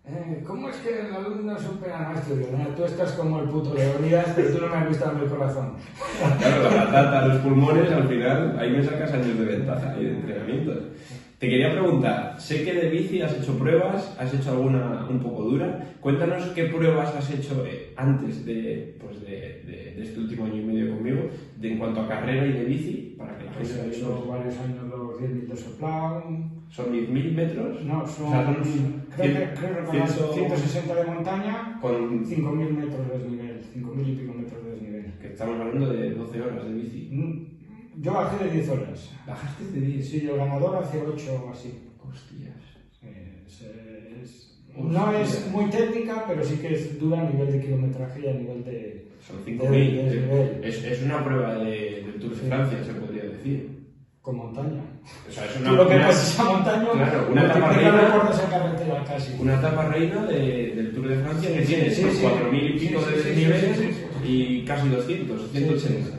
eh, 0.09 0.43
¿cómo 0.47 0.69
es 0.71 0.76
que 0.76 1.00
el 1.00 1.14
alumno 1.14 1.59
supera 1.59 2.11
al? 2.11 2.25
Digo, 2.25 2.49
"Mira, 2.57 2.75
tú 2.75 2.85
estás 2.85 3.12
como 3.12 3.40
el 3.40 3.49
puto 3.49 3.75
Leonidas, 3.75 4.33
pero 4.35 4.50
tú 4.52 4.59
no 4.62 4.69
me 4.69 4.76
has 4.76 4.88
visto 4.88 5.11
en 5.12 5.19
el 5.19 5.28
corazón. 5.28 5.73
Claro, 6.38 6.62
la 6.62 6.71
patata, 6.85 7.26
los 7.28 7.38
pulmones, 7.38 7.90
al 7.93 8.09
final, 8.09 8.57
ahí 8.59 8.71
me 8.71 8.83
sacas 8.83 9.12
años 9.12 9.38
de 9.38 9.45
ventaja 9.45 9.95
y 10.00 10.05
de 10.05 10.11
entrenamientos. 10.12 10.78
Te 11.38 11.50
quería 11.50 11.71
preguntar, 11.71 12.40
sé 12.40 12.64
que 12.64 12.73
de 12.73 12.88
bici 12.88 13.21
has 13.21 13.37
hecho 13.38 13.59
pruebas, 13.59 14.16
has 14.19 14.33
hecho 14.33 14.52
alguna 14.52 15.07
un 15.11 15.21
poco 15.23 15.43
dura. 15.45 15.87
Cuéntanos 16.00 16.45
qué 16.55 16.64
pruebas 16.64 17.14
has 17.14 17.31
hecho 17.31 17.62
eh, 17.66 17.93
antes 17.97 18.47
de, 18.47 18.97
pues 18.99 19.21
de, 19.21 19.61
de- 19.66 19.95
de 19.97 20.02
este 20.02 20.21
último 20.21 20.47
año 20.47 20.62
y 20.62 20.64
medio 20.64 20.95
conmigo, 20.95 21.28
de, 21.57 21.73
en 21.73 21.78
cuanto 21.78 22.00
a 22.00 22.09
carrera 22.09 22.47
y 22.47 22.52
de 22.52 22.64
bici, 22.64 23.14
para 23.19 23.37
que 23.37 23.45
la 23.45 23.52
Pues 23.52 23.69
gente 23.71 23.90
he 23.90 23.97
hecho 23.99 24.09
los- 24.09 24.28
varios 24.28 24.59
años 24.59 24.88
los 24.88 25.19
10.000 25.21 25.47
de 25.49 25.57
soplado, 25.57 26.23
Son 26.69 26.90
10.000 26.93 27.33
metros. 27.35 27.85
no, 27.85 28.07
son 28.07 28.26
O 28.26 28.31
sea, 28.31 28.45
son 28.47 29.07
creo, 29.14 29.33
que, 29.35 29.55
creo 29.61 29.75
recordar, 29.75 30.09
ciento- 30.09 30.33
160 30.33 30.95
de 30.95 31.05
montaña, 31.05 31.78
Con, 31.83 32.25
5.000 32.25 32.71
metros 32.73 33.07
de 33.09 33.19
desnivel, 33.19 33.61
5.000 33.73 34.09
y 34.09 34.12
pico 34.16 34.33
metros 34.33 34.64
de 34.64 34.71
desnivel. 34.71 35.12
que 35.21 35.26
estamos 35.28 35.61
hablando 35.61 35.93
de 35.93 36.12
12 36.12 36.40
horas 36.40 36.64
de 36.66 36.73
bici. 36.73 37.09
Mm, 37.12 37.45
Yo 37.98 38.12
bajé 38.12 38.44
de 38.44 38.50
10 38.50 38.68
horas. 38.70 39.10
Bajaste 39.26 39.64
de 39.64 39.80
10. 39.80 40.08
Sí, 40.08 40.28
el 40.30 40.36
ganador 40.36 40.76
hace 40.82 41.00
8 41.00 41.44
o 41.46 41.50
así. 41.50 41.72
Hostias. 41.98 42.54
Es- 43.02 43.62
es- 44.22 44.52
no 44.76 45.12
es 45.12 45.48
muy 45.50 45.70
técnica, 45.70 46.24
pero 46.28 46.44
sí 46.44 46.56
que 46.56 46.74
es 46.74 46.98
dura 47.00 47.20
a 47.20 47.30
nivel 47.30 47.52
de 47.52 47.60
kilometraje 47.60 48.20
y 48.20 48.28
a 48.28 48.32
nivel 48.34 48.64
de... 48.64 49.08
Son 49.26 49.44
de 49.44 49.52
5.000. 49.52 50.04
desnivel. 50.04 50.60
Es, 50.62 50.84
es 50.84 51.02
una 51.02 51.24
prueba 51.24 51.54
de, 51.56 52.02
del 52.06 52.20
Tour 52.20 52.36
de 52.36 52.46
Francia, 52.48 52.84
se 52.84 52.92
podría 52.94 53.24
decir. 53.24 53.76
con 54.20 54.36
montaña. 54.36 54.82
O 55.28 55.30
sea, 55.32 55.44
es 55.46 55.54
Tú 55.54 55.60
una, 55.60 55.72
lo 55.72 55.88
que 55.88 55.96
pasas 55.98 56.32
esa 56.34 56.44
montaña, 56.44 56.90
Claro, 56.92 57.28
una 57.30 57.44
etapa 57.46 57.72
reina. 57.72 58.28
esa 58.30 58.50
carretera 58.50 59.04
casi. 59.04 59.32
una 59.40 59.54
etapa 59.54 59.88
reina 59.88 60.26
de- 60.26 60.72
del 60.74 60.92
Tour 60.94 61.08
de 61.08 61.16
Francia 61.16 61.52
que 61.54 61.64
Sí, 61.64 61.74
tiene 61.74 61.90
sí, 61.90 62.02
sí. 62.10 62.22
4.000 62.22 62.66
y 62.74 62.78
pico 62.78 63.00
Sí, 63.00 63.10
de 63.14 63.22
sí, 63.22 63.28
sí, 63.34 63.34
sí, 63.34 63.52
sí, 63.52 63.92
sí, 63.92 63.92
sí. 64.24 64.28
y 64.32 64.64
casi 64.64 64.88
200, 64.88 65.50
180. 65.52 66.18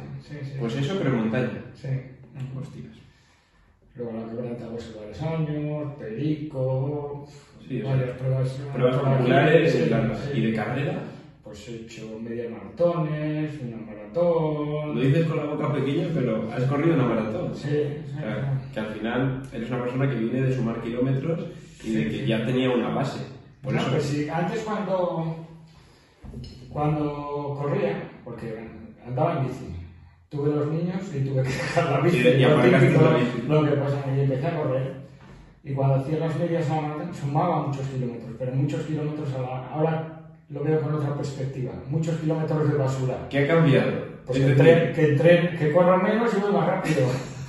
Pues 0.59 0.75
eso, 0.75 0.95
montaña. 1.15 1.49
Sí. 1.75 1.87
Hostias. 2.59 2.95
Luego 3.95 4.11
la 4.13 4.25
quebranta 4.29 4.67
pues 4.69 4.95
varios 4.95 5.21
años, 5.21 5.93
Perico, 5.99 7.27
Sí, 7.67 7.81
varias 7.81 8.11
pruebas. 8.17 8.49
Pruebas 8.73 8.97
populares 8.97 9.73
sí, 9.73 10.37
y 10.37 10.41
de 10.41 10.53
carrera. 10.53 11.01
Pues 11.43 11.67
he 11.69 11.75
hecho 11.77 12.19
media 12.21 12.49
maratones, 12.49 13.51
una 13.61 13.77
maratón. 13.77 14.95
Lo 14.95 15.01
dices 15.01 15.25
con 15.25 15.37
la 15.37 15.45
boca 15.45 15.73
pequeña, 15.73 16.07
pero 16.13 16.51
has 16.51 16.63
corrido 16.63 16.93
una 16.95 17.05
maratón. 17.05 17.55
Sí, 17.55 17.67
sí. 17.69 18.13
O 18.15 18.19
sea, 18.19 18.61
que 18.73 18.79
al 18.79 18.93
final 18.93 19.43
eres 19.51 19.69
una 19.69 19.81
persona 19.83 20.09
que 20.09 20.15
viene 20.15 20.41
de 20.43 20.55
sumar 20.55 20.81
kilómetros 20.81 21.45
y 21.83 21.91
de 21.93 22.09
que 22.09 22.27
ya 22.27 22.45
tenía 22.45 22.69
una 22.69 22.89
base. 22.89 23.19
Por 23.61 23.73
No, 23.73 23.81
eso, 23.81 23.91
pues 23.91 24.03
sí, 24.03 24.29
antes 24.29 24.59
cuando, 24.61 25.47
cuando 26.69 27.55
corría, 27.59 28.03
porque 28.23 28.67
andaba 29.05 29.39
en 29.39 29.47
bici, 29.47 29.65
tuve 30.29 30.49
los 30.55 30.67
niños 30.71 31.01
y 31.13 31.19
tuve 31.21 31.43
que 31.43 31.49
dejar 31.61 31.91
la 31.91 31.99
bici. 32.01 32.17
Y 32.19 32.41
lo 32.41 32.61
típico. 32.61 33.01
Lo 33.47 33.63
que 33.65 33.71
pasa, 33.77 33.97
y 34.15 34.19
empecé 34.21 34.47
a 34.47 34.55
correr. 34.61 34.93
Y 35.63 35.73
cuando 35.73 35.95
hacía 35.95 36.19
las 36.19 36.37
medias 36.39 36.69
a 36.69 36.75
la 36.75 36.81
maratón, 36.81 37.13
sumaba 37.13 37.67
muchos 37.67 37.85
kilómetros, 37.87 38.31
pero 38.39 38.53
muchos 38.53 38.81
kilómetros 38.85 39.33
a 39.33 39.41
la... 39.41 39.67
Ahora 39.67 40.21
lo 40.49 40.63
veo 40.63 40.79
con 40.79 40.93
otra 40.95 41.13
perspectiva, 41.15 41.73
muchos 41.89 42.15
kilómetros 42.17 42.71
de 42.71 42.77
basura. 42.77 43.27
¿qué 43.29 43.39
ha 43.39 43.47
cambiado? 43.47 43.91
Pues 44.25 44.39
Es 44.39 44.45
que, 44.45 44.51
entren, 44.51 44.93
que, 44.93 45.07
entren, 45.11 45.57
que 45.57 45.71
corro 45.73 45.97
menos 46.01 46.33
y 46.37 46.39
voy 46.41 46.51
más 46.53 46.67
rápido. 46.67 47.01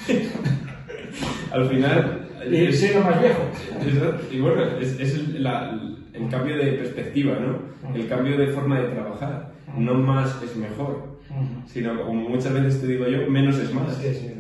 al 1.53 1.67
final... 1.69 2.25
Y 2.51 2.67
es- 2.67 2.81
sigo 2.81 3.01
más 3.01 3.21
viejo. 3.21 3.41
Eso, 3.87 4.15
y 4.31 4.41
bueno, 4.41 4.63
es, 4.81 4.99
es 4.99 5.15
el, 5.15 5.43
la- 5.43 5.79
el 6.13 6.29
cambio 6.29 6.57
de 6.57 6.73
perspectiva, 6.73 7.35
¿no? 7.39 7.95
El 7.95 8.09
cambio 8.09 8.37
de 8.37 8.49
forma 8.49 8.81
de 8.81 8.89
trabajar. 8.89 9.53
No 9.77 9.95
más 9.95 10.41
es 10.43 10.57
mejor, 10.57 11.18
sino 11.67 12.05
como 12.05 12.29
muchas 12.29 12.53
veces 12.53 12.81
te 12.81 12.87
digo 12.87 13.07
yo, 13.07 13.29
menos 13.31 13.59
es 13.59 13.73
más. 13.75 13.97
Sí, 13.97 14.15
sí. 14.15 14.31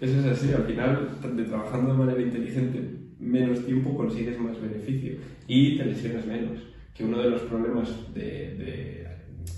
Eso 0.00 0.18
es 0.18 0.26
así, 0.26 0.52
al 0.52 0.64
final, 0.64 1.08
de 1.36 1.44
trabajando 1.44 1.92
de 1.92 1.98
manera 1.98 2.20
inteligente, 2.20 2.90
menos 3.18 3.64
tiempo 3.64 3.96
consigues 3.96 4.38
más 4.38 4.60
beneficio 4.60 5.16
y 5.46 5.78
te 5.78 5.84
lesionas 5.86 6.26
menos. 6.26 6.58
Que 6.94 7.04
uno 7.04 7.18
de 7.18 7.30
los 7.30 7.42
problemas 7.42 8.14
de, 8.14 8.54
de, 8.54 9.06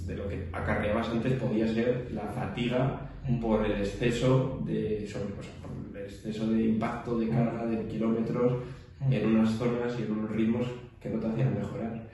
de 0.06 0.16
lo 0.16 0.28
que 0.28 0.48
acarreabas 0.52 1.08
antes 1.08 1.32
podía 1.34 1.66
ser 1.66 2.10
la 2.14 2.22
fatiga 2.22 3.10
por 3.40 3.66
el 3.66 3.72
exceso 3.72 4.62
de, 4.64 5.06
sobre, 5.06 5.34
o 5.38 5.42
sea, 5.42 5.52
por 5.62 5.96
el 5.96 6.04
exceso 6.04 6.46
de 6.48 6.64
impacto 6.64 7.18
de 7.18 7.28
carga 7.28 7.66
de 7.66 7.86
kilómetros 7.88 8.62
en 9.10 9.26
unas 9.26 9.50
zonas 9.50 9.96
y 9.98 10.04
en 10.04 10.12
unos 10.12 10.30
ritmos 10.30 10.66
que 11.00 11.10
no 11.10 11.18
te 11.18 11.26
hacían 11.26 11.54
mejorar. 11.54 12.08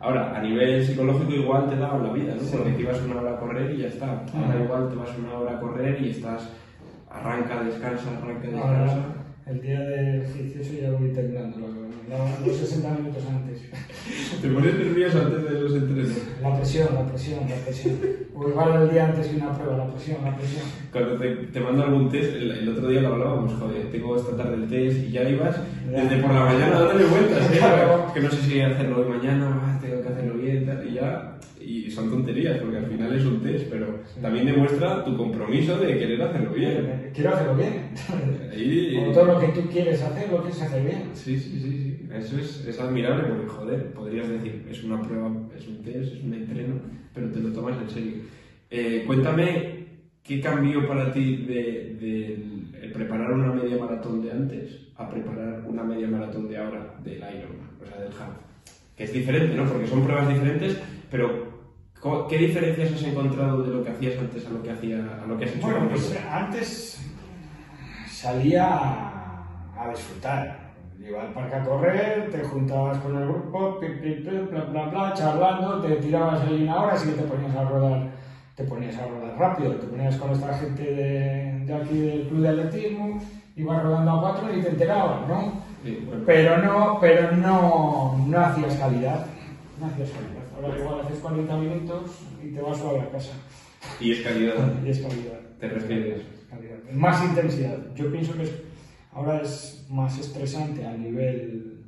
Ahora, 0.00 0.36
a 0.36 0.40
nivel 0.42 0.84
psicológico 0.84 1.32
igual 1.32 1.68
te 1.68 1.76
daban 1.76 2.04
la 2.04 2.12
vida, 2.12 2.34
¿no? 2.34 2.40
Sí. 2.40 2.56
Porque 2.56 2.72
te 2.72 2.82
ibas 2.82 3.02
una 3.02 3.20
hora 3.20 3.32
a 3.32 3.40
correr 3.40 3.72
y 3.72 3.78
ya 3.78 3.88
está. 3.88 4.24
Ahora 4.34 4.62
igual 4.62 4.88
te 4.88 4.96
vas 4.96 5.10
una 5.18 5.38
hora 5.38 5.56
a 5.56 5.60
correr 5.60 6.00
y 6.00 6.10
estás 6.10 6.48
arranca, 7.10 7.62
descansa, 7.64 8.10
arranca, 8.18 8.48
descansa. 8.48 8.92
Ahora, 8.92 9.14
el 9.46 9.60
día 9.60 9.80
del 9.80 10.22
ejercicio 10.22 10.80
ya 10.82 10.92
voy 10.92 11.12
terminando, 11.12 11.87
los, 12.08 12.46
los 12.46 12.56
60 12.56 12.90
minutos 12.90 13.22
antes. 13.28 13.58
Te 14.40 14.48
pones 14.48 14.74
nervioso 14.74 15.20
antes 15.20 15.44
de 15.44 15.60
los 15.60 15.74
entrenos. 15.74 16.18
La 16.42 16.56
presión, 16.56 16.88
la 16.94 17.04
presión, 17.04 17.40
la 17.48 17.56
presión. 17.56 17.96
O 18.34 18.48
igual 18.48 18.82
el 18.82 18.90
día 18.90 19.06
antes 19.06 19.30
de 19.30 19.36
una 19.36 19.52
prueba, 19.52 19.76
la 19.76 19.90
presión, 19.92 20.18
la 20.24 20.36
presión. 20.36 20.64
Cuando 20.92 21.16
te, 21.16 21.34
te 21.34 21.60
mando 21.60 21.84
algún 21.84 22.10
test, 22.10 22.34
el, 22.34 22.50
el 22.50 22.68
otro 22.68 22.88
día 22.88 23.00
lo 23.02 23.14
hablábamos, 23.14 23.52
joder, 23.54 23.90
tengo 23.90 24.16
esta 24.16 24.36
tarde 24.36 24.54
el 24.54 24.68
test 24.68 25.04
y 25.08 25.10
ya 25.12 25.28
ibas 25.28 25.56
desde 25.90 26.16
por 26.18 26.32
la 26.32 26.44
mañana 26.44 26.78
dándole 26.80 27.04
vueltas, 27.04 27.50
¿eh? 27.52 27.60
Que 28.14 28.20
no 28.20 28.30
sé 28.30 28.42
si 28.42 28.60
hacerlo 28.60 28.98
hoy 29.00 29.18
mañana, 29.18 29.60
ah, 29.62 29.78
tengo 29.80 30.02
que 30.02 30.08
hacerlo 30.08 30.37
ya, 31.00 31.38
y 31.60 31.90
son 31.90 32.10
tonterías, 32.10 32.58
porque 32.58 32.78
al 32.78 32.86
final 32.86 33.14
es 33.16 33.24
un 33.24 33.40
test, 33.42 33.66
pero 33.70 34.00
también 34.22 34.46
demuestra 34.46 35.04
tu 35.04 35.16
compromiso 35.16 35.76
de 35.78 35.98
querer 35.98 36.22
hacerlo 36.22 36.52
bien. 36.52 37.10
Quiero 37.14 37.34
hacerlo 37.34 37.54
bien. 37.56 37.90
Y- 38.56 38.94
Como 38.98 39.12
todo 39.12 39.24
lo 39.26 39.40
que 39.40 39.48
tú 39.48 39.68
quieres 39.68 40.02
hacer, 40.02 40.30
lo 40.30 40.38
quieres 40.42 40.62
hacer 40.62 40.82
bien. 40.84 41.02
Sí, 41.14 41.38
sí, 41.38 41.60
sí, 41.60 41.60
sí. 41.70 42.08
Eso 42.12 42.38
es, 42.38 42.64
es 42.66 42.80
admirable 42.80 43.24
porque, 43.28 43.46
joder, 43.46 43.92
podrías 43.92 44.28
decir, 44.28 44.64
es 44.70 44.82
una 44.84 45.02
prueba, 45.02 45.30
es 45.56 45.66
un 45.68 45.82
test, 45.82 46.14
es 46.14 46.22
un 46.24 46.32
entreno, 46.34 46.74
pero 47.12 47.30
te 47.30 47.40
lo 47.40 47.52
tomas 47.52 47.80
en 47.82 47.90
serio. 47.90 48.12
Eh, 48.70 49.04
cuéntame, 49.06 49.86
¿qué 50.22 50.40
cambió 50.40 50.86
para 50.88 51.12
ti 51.12 51.36
de, 51.46 51.96
de 52.00 52.38
el 52.82 52.92
preparar 52.92 53.32
una 53.32 53.52
media 53.52 53.76
maratón 53.78 54.22
de 54.22 54.30
antes 54.30 54.88
a 54.96 55.08
preparar 55.10 55.64
una 55.66 55.82
media 55.84 56.08
maratón 56.08 56.48
de 56.48 56.56
ahora 56.56 56.94
del 57.04 57.16
Ironman, 57.18 57.70
o 57.82 57.86
sea, 57.86 57.96
del 57.98 58.12
half? 58.12 58.47
Que 58.98 59.04
es 59.04 59.12
diferente, 59.12 59.54
¿no? 59.54 59.64
Porque 59.64 59.86
son 59.86 60.02
pruebas 60.02 60.28
diferentes, 60.28 60.76
pero 61.08 62.26
¿qué 62.28 62.36
diferencias 62.36 62.92
has 62.92 63.02
encontrado 63.04 63.62
de 63.62 63.72
lo 63.72 63.84
que 63.84 63.90
hacías 63.90 64.18
antes 64.18 64.44
a 64.44 64.50
lo 64.50 64.60
que, 64.60 64.70
hacía, 64.72 64.98
a 65.22 65.26
lo 65.26 65.38
que 65.38 65.44
has 65.44 65.52
hecho 65.52 65.62
Bueno, 65.62 65.78
ahora? 65.78 65.90
pues 65.90 66.24
antes 66.28 67.12
salía 68.08 68.66
a, 68.68 69.90
disfrutar. 69.90 70.68
Iba 70.98 71.22
al 71.22 71.32
parque 71.32 71.54
a 71.54 71.62
correr, 71.62 72.28
te 72.30 72.42
juntabas 72.42 72.98
con 72.98 73.16
el 73.16 73.28
grupo, 73.28 73.78
pi, 73.78 73.86
pi, 73.86 74.14
pi, 74.14 74.36
bla, 74.50 74.64
bla, 74.64 74.86
bla, 74.86 75.14
charlando, 75.14 75.80
te 75.80 75.94
tirabas 75.96 76.40
ahí 76.42 76.64
una 76.64 76.82
hora, 76.82 76.94
así 76.94 77.10
que 77.10 77.22
te 77.22 77.28
ponías 77.28 77.54
a 77.54 77.64
rodar, 77.64 78.10
te 78.56 78.64
ponías 78.64 78.98
a 78.98 79.06
rodar 79.06 79.38
rápido, 79.38 79.76
te 79.76 79.86
ponías 79.86 80.16
con 80.16 80.32
esta 80.32 80.52
gente 80.54 80.82
de, 80.82 81.64
de 81.64 81.74
aquí 81.74 81.98
del 81.98 82.26
club 82.26 82.40
de 82.40 82.48
atletismo, 82.48 83.20
ibas 83.54 83.82
rodando 83.82 84.10
a 84.10 84.20
cuatro 84.20 84.58
y 84.58 84.60
te 84.60 84.70
enterabas, 84.70 85.28
¿no? 85.28 85.67
Sí, 85.84 86.02
bueno. 86.06 86.22
Pero 86.26 86.58
no, 86.58 86.98
pero 87.00 87.32
no, 87.36 88.24
no 88.26 88.40
hacías 88.40 88.76
calidad, 88.76 89.26
no 89.80 89.86
hacías 89.86 90.10
calidad. 90.10 90.42
Ahora 90.56 90.78
igual 90.78 91.00
haces 91.06 91.18
40 91.20 91.56
minutos 91.56 92.10
y 92.42 92.48
te 92.48 92.60
vas 92.60 92.78
suave 92.78 93.00
a 93.00 93.10
casa. 93.10 93.32
Y 94.00 94.12
es 94.12 94.20
calidad. 94.22 94.54
Y 94.84 94.90
es 94.90 94.98
calidad. 94.98 95.40
¿Te 95.60 95.68
refieres? 95.68 96.22
Calidad. 96.50 96.76
Más 96.92 97.24
intensidad. 97.24 97.76
Yo 97.94 98.10
pienso 98.10 98.34
que 98.34 98.42
es- 98.44 98.60
ahora 99.12 99.40
es 99.42 99.86
más 99.88 100.18
estresante 100.18 100.84
a 100.84 100.92
nivel 100.92 101.84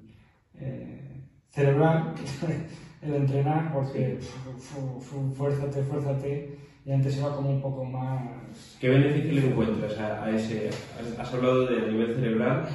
eh, 0.59 1.23
cerebral 1.51 2.15
el 3.03 3.15
entrenar 3.15 3.73
porque 3.73 4.19
fu- 4.21 4.59
fu- 4.59 5.01
fu- 5.01 5.35
fuérzate, 5.35 5.83
fuérzate 5.83 6.59
y 6.85 6.93
antes 6.93 7.17
era 7.19 7.29
como 7.31 7.51
un 7.51 7.61
poco 7.61 7.85
más... 7.85 8.77
¿Qué 8.81 8.89
beneficio 8.89 9.33
le 9.33 9.47
encuentras 9.49 9.99
a, 9.99 10.25
a 10.25 10.31
ese? 10.31 10.69
Has, 10.69 11.19
has 11.19 11.35
hablado 11.35 11.67
de 11.67 11.85
a 11.85 11.89
nivel 11.89 12.15
cerebral. 12.15 12.69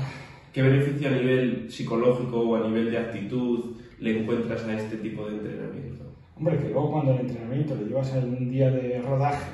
¿Qué 0.56 0.62
beneficio 0.62 1.10
a 1.10 1.12
nivel 1.12 1.70
psicológico 1.70 2.40
o 2.40 2.56
a 2.56 2.62
nivel 2.62 2.90
de 2.90 2.98
actitud 2.98 3.76
le 4.00 4.18
encuentras 4.18 4.64
a 4.64 4.74
este 4.74 4.96
tipo 4.96 5.26
de 5.28 5.36
entrenamiento? 5.36 6.06
Hombre, 6.38 6.58
que 6.60 6.70
luego 6.70 6.92
cuando 6.92 7.12
el 7.12 7.20
entrenamiento 7.20 7.76
lo 7.76 7.86
llevas 7.86 8.14
a 8.14 8.20
un 8.20 8.50
día 8.50 8.70
de 8.72 9.02
rodaje 9.02 9.52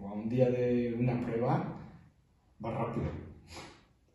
o 0.00 0.06
a 0.06 0.12
un 0.12 0.28
día 0.28 0.48
de 0.48 0.94
una 0.96 1.20
prueba, 1.20 1.64
vas 2.60 2.72
rápido. 2.72 3.10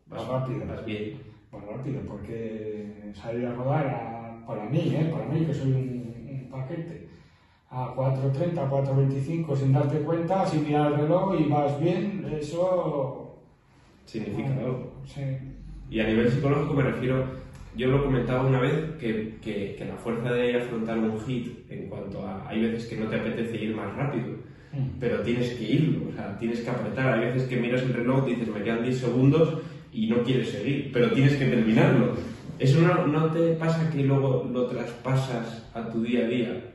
Vas 0.06 0.26
rápido. 0.26 0.66
Vas 0.66 0.82
bien. 0.86 1.12
Pues 1.50 1.62
rápido, 1.62 2.00
porque 2.06 3.10
salir 3.12 3.44
a 3.44 3.52
rodar, 3.52 3.86
a- 3.86 4.46
para 4.46 4.64
mí, 4.64 4.94
¿eh? 4.94 5.10
para 5.12 5.26
mí 5.26 5.44
que 5.44 5.52
soy 5.52 5.72
un, 5.72 6.24
un 6.26 6.48
paquete, 6.48 7.04
a 7.68 7.92
4.30, 7.94 8.66
4.25 8.66 9.54
sin 9.56 9.72
darte 9.72 10.00
cuenta, 10.00 10.46
sin 10.46 10.64
mirar 10.64 10.86
el 10.90 11.00
reloj 11.00 11.34
y 11.34 11.46
vas 11.48 11.78
bien, 11.78 12.24
eso... 12.24 13.30
Significa 14.06 14.54
algo. 14.54 15.02
Sí. 15.04 15.20
Y 15.90 16.00
a 16.00 16.06
nivel 16.06 16.30
psicológico 16.30 16.74
me 16.74 16.82
refiero, 16.82 17.24
yo 17.76 17.88
lo 17.88 18.04
comentaba 18.04 18.46
una 18.46 18.60
vez, 18.60 18.96
que, 18.98 19.36
que, 19.42 19.74
que 19.76 19.84
la 19.84 19.96
fuerza 19.96 20.32
de 20.32 20.56
afrontar 20.56 20.98
un 20.98 21.20
hit 21.20 21.70
en 21.70 21.88
cuanto 21.88 22.26
a... 22.26 22.48
Hay 22.48 22.62
veces 22.62 22.86
que 22.86 22.96
no 22.96 23.08
te 23.08 23.16
apetece 23.16 23.56
ir 23.62 23.74
más 23.74 23.94
rápido, 23.94 24.36
Mm. 24.74 24.98
pero 24.98 25.20
tienes 25.20 25.50
que 25.52 25.64
irlo, 25.64 26.08
o 26.10 26.12
sea, 26.12 26.36
tienes 26.38 26.60
que 26.60 26.70
apretar. 26.70 27.18
Hay 27.18 27.26
veces 27.32 27.48
que 27.48 27.56
miras 27.56 27.82
el 27.82 27.94
reloj, 27.94 28.26
dices, 28.26 28.48
me 28.48 28.62
quedan 28.62 28.82
10 28.82 28.98
segundos 28.98 29.58
y 29.92 30.08
no 30.08 30.22
quieres 30.22 30.50
seguir, 30.50 30.90
pero 30.92 31.12
tienes 31.12 31.36
que 31.36 31.46
terminarlo. 31.46 32.14
¿Eso 32.58 32.80
no, 32.80 33.06
no 33.06 33.26
te 33.30 33.52
pasa 33.54 33.90
que 33.90 34.02
luego 34.02 34.48
lo 34.52 34.66
traspasas 34.66 35.70
a 35.74 35.88
tu 35.90 36.02
día 36.02 36.24
a 36.24 36.28
día? 36.28 36.70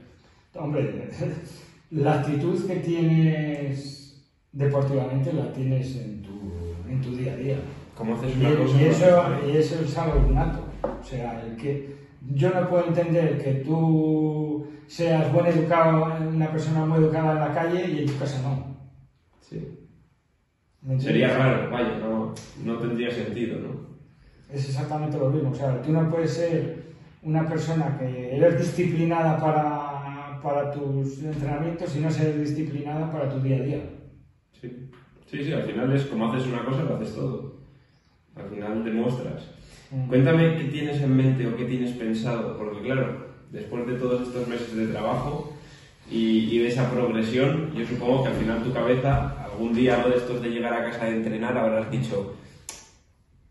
Hombre, 0.56 1.10
la 1.92 2.22
actitud 2.22 2.66
que 2.66 2.76
tienes 2.78 4.30
deportivamente 4.52 5.34
la 5.34 5.52
tienes 5.54 5.96
en 5.98 6.22
tu, 6.22 6.54
en 6.90 7.02
tu 7.02 7.16
día 7.16 7.34
a 7.34 7.38
día. 7.38 7.58
Como 8.00 8.16
haces 8.16 8.34
Y, 8.34 8.56
cosa... 8.56 8.82
eso, 8.82 9.26
y 9.46 9.58
eso 9.58 9.84
es 9.84 9.98
algo 9.98 10.26
innato. 10.30 10.64
O 10.82 11.04
sea, 11.04 11.46
el 11.46 11.58
que 11.58 11.96
yo 12.34 12.50
no 12.50 12.70
puedo 12.70 12.88
entender 12.88 13.44
que 13.44 13.56
tú 13.56 14.66
seas 14.88 15.30
buen 15.34 15.48
educado, 15.48 16.08
una 16.30 16.50
persona 16.50 16.86
muy 16.86 17.00
educada 17.00 17.34
en 17.34 17.40
la 17.40 17.54
calle 17.54 17.92
y 17.92 18.00
en 18.00 18.06
tu 18.06 18.18
casa 18.18 18.42
no. 18.42 18.78
Sí. 19.42 19.90
Sería 20.98 21.38
raro, 21.38 21.70
vaya, 21.70 21.98
no, 21.98 22.34
no 22.64 22.78
tendría 22.78 23.12
sentido, 23.12 23.60
¿no? 23.60 23.90
Es 24.50 24.70
exactamente 24.70 25.18
lo 25.18 25.30
mismo. 25.30 25.52
O 25.52 25.56
sea, 25.56 25.82
tú 25.82 25.92
no 25.92 26.10
puedes 26.10 26.32
ser 26.32 26.94
una 27.22 27.46
persona 27.50 27.98
que 28.00 28.38
eres 28.38 28.60
disciplinada 28.60 29.38
para, 29.38 30.40
para 30.42 30.72
tus 30.72 31.22
entrenamientos 31.22 31.94
y 31.98 32.00
no 32.00 32.10
ser 32.10 32.40
disciplinada 32.40 33.12
para 33.12 33.30
tu 33.30 33.42
día 33.42 33.58
a 33.58 33.60
día. 33.60 33.82
Sí. 34.54 34.90
sí, 35.26 35.44
sí, 35.44 35.52
al 35.52 35.64
final 35.64 35.94
es 35.94 36.06
como 36.06 36.32
haces 36.32 36.48
una 36.48 36.64
cosa, 36.64 36.84
lo 36.84 36.96
haces 36.96 37.14
todo. 37.14 37.59
Al 38.36 38.50
final 38.50 38.84
demuestras. 38.84 39.52
Mm. 39.92 40.08
Cuéntame 40.08 40.58
qué 40.58 40.64
tienes 40.66 41.02
en 41.02 41.16
mente 41.18 41.48
o 41.48 41.56
qué 41.56 41.66
tienes 41.66 41.92
pensado, 41.92 42.58
porque 42.58 42.82
claro, 42.82 43.28
después 43.52 43.86
de 43.88 43.96
todos 43.96 44.22
estos 44.28 44.48
meses 44.48 44.76
de 44.76 44.88
trabajo 44.88 45.54
y, 46.10 46.50
y 46.56 46.60
de 46.60 46.68
esa 46.68 46.90
progresión, 46.92 47.72
yo 47.76 47.86
supongo 47.86 48.24
que 48.24 48.30
al 48.30 48.36
final 48.36 48.64
tu 48.64 48.72
cabeza, 48.74 49.44
algún 49.46 49.74
día 49.74 49.96
algo 49.98 50.10
de 50.10 50.18
estos 50.18 50.42
de 50.42 50.50
llegar 50.50 50.74
a 50.74 50.90
casa 50.90 51.06
de 51.06 51.18
entrenar, 51.18 51.58
habrás 51.58 51.90
dicho, 51.92 52.36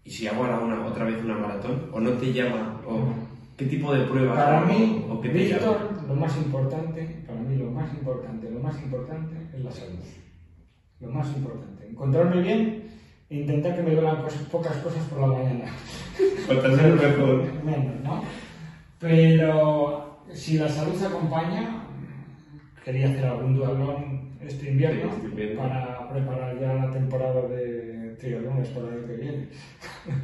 ¿y 0.04 0.10
si 0.10 0.26
hago 0.26 0.44
ahora 0.44 0.60
una, 0.60 0.86
otra 0.86 1.04
vez 1.04 1.22
una 1.22 1.36
maratón? 1.36 1.90
¿O 1.92 2.00
no 2.00 2.10
te 2.12 2.32
llama? 2.32 2.80
¿O 2.86 3.08
qué 3.56 3.66
tipo 3.66 3.92
de 3.92 4.04
pruebas? 4.06 4.36
Para 4.38 4.62
o- 4.62 4.66
mí, 4.66 5.04
o 5.10 5.20
qué 5.20 5.28
te 5.30 5.48
llama? 5.48 5.58
Víctor, 5.72 6.08
lo 6.08 6.14
más 6.14 6.36
importante, 6.36 7.24
para 7.26 7.40
mí 7.40 7.56
lo 7.56 7.70
más 7.70 7.92
importante, 7.92 8.50
lo 8.50 8.60
más 8.60 8.80
importante 8.82 9.36
es 9.56 9.64
la 9.64 9.72
salud. 9.72 9.98
Lo 11.00 11.08
más 11.10 11.28
importante. 11.36 11.86
Encontrarme 11.88 12.42
bien 12.42 12.87
intentar 13.30 13.76
que 13.76 13.82
me 13.82 13.92
duelan 13.94 14.22
cosas- 14.22 14.42
pocas 14.50 14.76
cosas 14.78 15.04
por 15.04 15.20
la 15.20 15.26
mañana. 15.28 15.64
Cuantas 16.46 16.72
mejor. 16.72 17.42
Menos, 17.64 18.00
¿no? 18.02 18.22
Pero 18.98 20.20
si 20.32 20.58
la 20.58 20.68
salud 20.68 21.02
acompaña, 21.02 21.84
quería 22.84 23.08
hacer 23.08 23.26
algún 23.26 23.54
dualón 23.56 24.28
este 24.40 24.70
invierno 24.70 25.02
Sí, 25.10 25.16
este 25.16 25.26
invierno. 25.28 25.60
para 25.62 26.08
preparar 26.10 26.58
ya 26.60 26.74
la 26.74 26.90
temporada 26.90 27.42
de 27.48 28.16
triatlones 28.18 28.68
para 28.68 28.88
el 28.88 28.94
año 28.94 29.06
que 29.06 29.14
viene. 29.16 29.48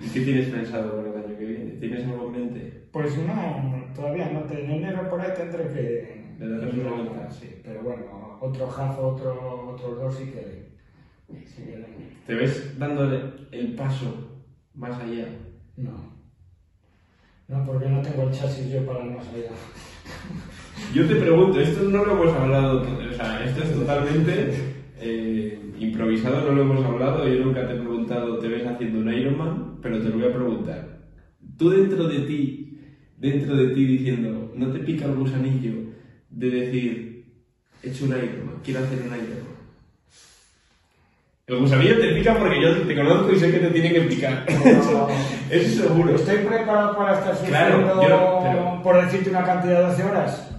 ¿Y 0.03 0.09
qué 0.09 0.21
tienes 0.23 0.49
pensado 0.49 0.97
para 0.97 1.09
el 1.11 1.25
año 1.27 1.39
que 1.39 1.45
viene? 1.45 1.71
¿Tienes 1.73 2.05
algo 2.07 2.27
en 2.27 2.33
mente? 2.33 2.85
Pues 2.91 3.17
no, 3.19 3.85
todavía 3.95 4.31
no. 4.31 4.51
En 4.51 4.71
enero 4.71 5.09
por 5.11 5.21
ahí 5.21 5.31
tendré 5.37 5.65
que... 5.69 6.25
Le 6.39 6.49
darás 6.49 6.75
una 6.75 6.91
vuelta. 6.91 7.31
Sí, 7.31 7.61
pero 7.63 7.83
bueno, 7.83 8.39
otro 8.41 8.67
half, 8.67 8.99
otro, 8.99 9.71
otros 9.75 9.97
dos 10.01 10.15
sí 10.17 10.25
que... 10.33 10.74
¿Te 12.27 12.35
ves 12.35 12.79
dándole 12.79 13.21
el 13.53 13.75
paso 13.75 14.43
más 14.75 14.99
allá? 15.01 15.29
no. 15.77 16.15
No, 17.47 17.63
porque 17.67 17.89
no 17.89 18.01
tengo 18.01 18.23
el 18.23 18.35
chasis 18.35 18.71
yo 18.71 18.87
para 18.87 19.05
ir 19.05 19.13
más 19.13 19.29
allá. 19.29 19.51
Yo 20.95 21.07
te 21.07 21.17
pregunto, 21.17 21.61
esto 21.61 21.85
no 21.85 22.05
lo 22.05 22.13
hemos 22.13 22.35
hablado, 22.35 22.83
o 22.83 23.13
sea, 23.13 23.45
esto 23.45 23.63
es 23.63 23.75
totalmente 23.75 24.55
eh, 24.99 25.73
improvisado, 25.79 26.49
no 26.49 26.53
lo 26.53 26.63
hemos 26.63 26.85
hablado, 26.85 27.29
yo 27.29 27.45
nunca 27.45 27.67
te 27.67 27.75
he 27.75 27.79
preguntado, 27.79 28.39
¿te 28.39 28.49
ves 28.49 28.67
haciendo 28.67 29.01
un 29.01 29.13
Ironman? 29.13 29.79
Pero 29.83 30.01
te 30.01 30.09
lo 30.09 30.17
voy 30.17 30.25
a 30.25 30.35
preguntar. 30.35 31.01
Tú 31.59 31.69
dentro 31.69 32.09
de 32.09 32.21
ti, 32.21 32.79
dentro 33.19 33.57
de 33.57 33.75
ti 33.75 33.85
diciendo, 33.85 34.53
¿no 34.55 34.73
te 34.73 34.79
pica 34.79 35.05
el 35.05 35.15
gusanillo 35.15 35.73
de 36.31 36.51
decir, 36.51 37.27
he 37.83 37.91
hecho 37.91 38.07
un 38.07 38.13
Ironman, 38.13 38.61
quiero 38.65 38.81
hacer 38.81 39.01
un 39.01 39.07
Ironman? 39.09 39.54
El 41.47 41.59
gusanillo 41.59 42.01
te 42.01 42.15
pica 42.15 42.39
porque 42.39 42.59
yo 42.59 42.73
te 42.87 42.95
conozco 42.97 43.31
y 43.31 43.39
sé 43.39 43.51
que 43.51 43.59
te 43.59 43.71
tiene 43.71 43.93
que 43.93 44.01
picar. 44.03 44.47
No. 44.65 45.09
Eso 45.51 45.83
seguro. 45.83 46.15
¿Estoy 46.15 46.39
preparado 46.39 46.97
para 46.97 47.19
estar 47.19 47.37
Claro, 47.47 47.77
sufriendo 47.81 48.03
yo- 48.09 48.41
pero- 48.43 48.83
por 48.83 49.05
decirte 49.05 49.29
una 49.29 49.45
cantidad 49.45 49.81
de 49.81 49.87
12 49.89 50.05
horas? 50.05 50.51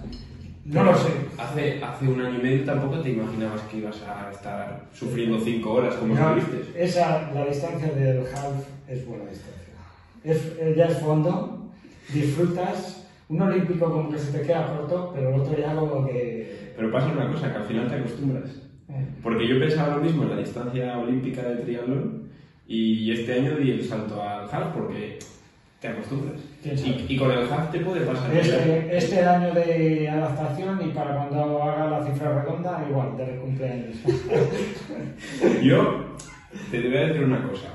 No 0.64 0.84
lo 0.84 0.96
sé. 0.96 1.08
Hace, 1.38 1.82
hace 1.82 2.04
un 2.08 2.20
año 2.20 2.38
y 2.38 2.42
medio 2.42 2.64
tampoco 2.64 3.00
te 3.00 3.10
imaginabas 3.10 3.62
que 3.62 3.78
ibas 3.78 4.00
a 4.02 4.30
estar 4.30 4.82
sufriendo 4.92 5.40
5 5.40 5.72
horas 5.72 5.94
como 5.96 6.14
No, 6.14 6.36
estuviste. 6.36 6.84
esa, 6.84 7.30
la 7.34 7.44
distancia 7.46 7.88
del 7.92 8.18
half 8.20 8.64
es 8.88 9.04
buena 9.06 9.24
distancia. 9.24 9.74
Es, 10.22 10.36
eh, 10.60 10.74
ya 10.76 10.86
es 10.86 10.98
fondo, 11.00 11.66
disfrutas. 12.12 13.02
Un 13.28 13.42
olímpico 13.42 13.90
como 13.90 14.08
que 14.10 14.18
se 14.20 14.30
te 14.38 14.46
queda 14.46 14.68
corto, 14.68 15.10
pero 15.12 15.34
el 15.34 15.40
otro 15.40 15.58
ya 15.58 15.74
como 15.74 16.06
que... 16.06 16.72
Pero 16.76 16.92
pasa 16.92 17.08
una 17.08 17.28
cosa, 17.32 17.50
que 17.50 17.56
al 17.58 17.64
final 17.64 17.88
te 17.88 17.94
acostumbras. 17.96 18.50
Eh, 18.88 19.06
Porque 19.22 19.48
yo 19.48 19.58
pensaba 19.58 19.96
lo 19.96 20.02
mismo 20.02 20.24
en 20.24 20.30
la 20.30 20.36
distancia 20.36 20.98
olímpica 20.98 21.42
de 21.42 21.56
triatlón 21.62 22.26
y 22.68 23.12
este 23.12 23.34
año 23.34 23.56
di 23.56 23.70
el 23.70 23.84
salto 23.84 24.22
al 24.22 24.48
half 24.50 24.74
porque 24.74 25.18
te 25.80 25.88
acostumbras. 25.88 26.40
Y, 26.64 27.06
y 27.08 27.16
con 27.16 27.30
el 27.30 27.50
half 27.50 27.70
te 27.70 27.80
puede 27.80 28.04
pasar. 28.04 28.34
Este, 28.34 28.96
este 28.96 29.24
año 29.24 29.54
de 29.54 30.08
adaptación 30.08 30.80
y 30.84 30.90
para 30.90 31.16
cuando 31.16 31.62
haga 31.62 31.90
la 31.90 32.06
cifra 32.06 32.42
redonda, 32.42 32.84
igual, 32.88 33.16
de 33.16 33.36
cumpleaños. 33.36 33.96
Yo 35.62 36.16
te 36.70 36.80
voy 36.80 36.96
a 36.96 37.06
decir 37.06 37.22
una 37.22 37.48
cosa. 37.48 37.68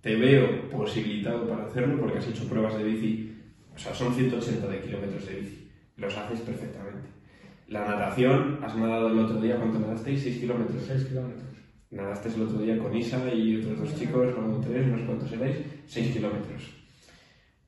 Te 0.00 0.16
veo 0.16 0.68
posibilitado 0.70 1.48
para 1.48 1.66
hacerlo 1.66 2.00
porque 2.00 2.18
has 2.18 2.28
hecho 2.28 2.48
pruebas 2.48 2.76
de 2.76 2.84
bici. 2.84 3.34
O 3.74 3.78
sea, 3.78 3.94
son 3.94 4.14
180 4.14 4.66
de 4.66 4.80
kilómetros 4.80 5.26
de 5.26 5.34
bici. 5.34 5.70
Los 5.96 6.16
haces 6.16 6.40
perfectamente. 6.40 7.08
La 7.68 7.84
natación, 7.84 8.58
has 8.62 8.74
nadado 8.76 9.08
el 9.08 9.18
otro 9.18 9.40
día, 9.40 9.56
¿cuánto 9.56 9.78
nadasteis? 9.78 10.22
6 10.22 10.38
kilómetros. 10.40 10.82
6 10.86 11.04
kilómetros. 11.06 11.44
Nadaste 11.90 12.28
el 12.34 12.42
otro 12.42 12.58
día 12.58 12.78
con 12.78 12.94
Isa 12.96 13.32
y 13.32 13.56
otros 13.60 13.78
dos 13.80 13.94
chicos, 13.98 14.34
o 14.36 14.60
tres, 14.60 14.86
no 14.86 14.98
sé 14.98 15.04
cuántos 15.04 15.32
erais, 15.32 15.56
6 15.86 16.12
kilómetros. 16.14 16.74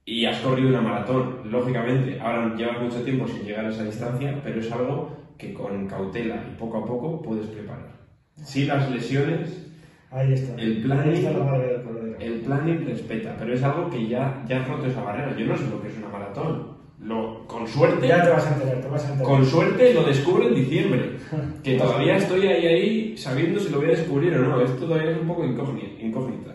Y 0.04 0.24
has 0.24 0.38
corrido 0.40 0.68
una 0.70 0.80
maratón, 0.80 1.40
lógicamente. 1.50 2.18
Ahora 2.20 2.54
llevas 2.56 2.82
mucho 2.82 3.02
tiempo 3.02 3.28
sin 3.28 3.42
llegar 3.44 3.66
a 3.66 3.68
esa 3.70 3.84
distancia, 3.84 4.40
pero 4.42 4.60
es 4.60 4.72
algo 4.72 5.16
que 5.38 5.52
con 5.54 5.86
cautela 5.86 6.44
y 6.50 6.56
poco 6.58 6.78
a 6.78 6.86
poco 6.86 7.22
puedes 7.22 7.46
preparar. 7.46 7.92
Si 8.36 8.64
las 8.64 8.90
lesiones, 8.90 9.66
Ahí 10.12 10.32
está. 10.32 10.60
El 10.60 10.82
plan- 10.82 11.00
Ahí 11.00 11.14
está 11.14 11.30
la 11.30 11.44
madre 11.44 11.72
del 11.72 11.82
cordero. 11.82 12.16
el 12.18 12.40
planning 12.40 12.84
respeta, 12.84 13.36
pero 13.38 13.54
es 13.54 13.62
algo 13.62 13.88
que 13.88 14.08
ya, 14.08 14.44
ya 14.48 14.60
has 14.62 14.68
roto 14.68 14.86
esa 14.86 15.02
barrera. 15.02 15.36
Yo 15.36 15.46
no 15.46 15.56
sé 15.56 15.68
lo 15.70 15.80
que 15.80 15.86
es 15.88 15.96
una 15.98 16.08
maratón. 16.08 16.69
Lo, 17.02 17.46
con 17.46 17.66
suerte, 17.66 18.06
Ya 18.08 18.22
te 18.22 18.30
vas 18.30 18.46
a 18.46 18.54
enterar, 18.54 18.80
te 18.82 18.88
vas 18.88 19.04
a 19.04 19.12
enterar. 19.12 19.32
con 19.32 19.46
suerte 19.46 19.94
lo 19.94 20.02
descubro 20.04 20.48
en 20.48 20.54
diciembre. 20.54 21.10
Que 21.62 21.76
todavía 21.76 22.16
estoy 22.16 22.46
ahí, 22.46 22.66
ahí 22.66 23.16
sabiendo 23.16 23.58
si 23.60 23.70
lo 23.70 23.78
voy 23.78 23.86
a 23.88 23.90
descubrir 23.90 24.34
o 24.34 24.38
no. 24.42 24.60
Esto 24.62 24.86
todavía 24.86 25.10
es 25.12 25.20
un 25.20 25.26
poco 25.28 25.44
incógnita. 25.44 26.54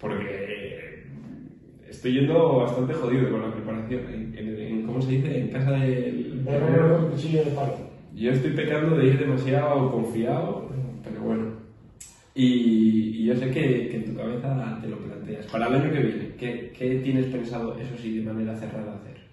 Porque 0.00 1.04
estoy 1.88 2.12
yendo 2.14 2.56
bastante 2.58 2.92
jodido 2.94 3.30
con 3.30 3.40
la 3.42 3.52
preparación. 3.52 4.00
En, 4.12 4.38
en- 4.38 4.60
en- 4.60 4.82
¿Cómo 4.86 5.00
se 5.00 5.12
dice? 5.12 5.38
En 5.40 5.48
casa 5.48 5.70
del... 5.72 6.44
De 6.44 6.58
romper 6.60 6.82
un 6.82 7.10
cuchillo 7.10 7.44
de 7.44 7.50
palo. 7.52 7.74
Yo 8.14 8.30
estoy 8.30 8.50
pecando 8.52 8.96
de 8.96 9.06
ir 9.06 9.18
demasiado 9.18 9.90
confiado, 9.90 10.68
pero 11.02 11.20
bueno. 11.22 11.52
Y, 12.34 13.22
y 13.22 13.24
yo 13.26 13.36
sé 13.36 13.46
que, 13.50 13.88
que 13.88 13.96
en 13.96 14.04
tu 14.04 14.14
cabeza 14.16 14.78
te 14.82 14.88
lo 14.88 14.98
planteas. 14.98 15.46
Para 15.46 15.68
el 15.68 15.74
año 15.74 15.92
que 15.92 15.98
viene, 16.00 16.28
¿qué, 16.38 16.72
qué 16.76 16.96
tienes 16.96 17.26
pensado, 17.26 17.76
eso 17.78 17.96
sí, 18.00 18.18
de 18.18 18.24
manera 18.32 18.56
cerrada 18.56 18.96
hacer? 18.96 19.23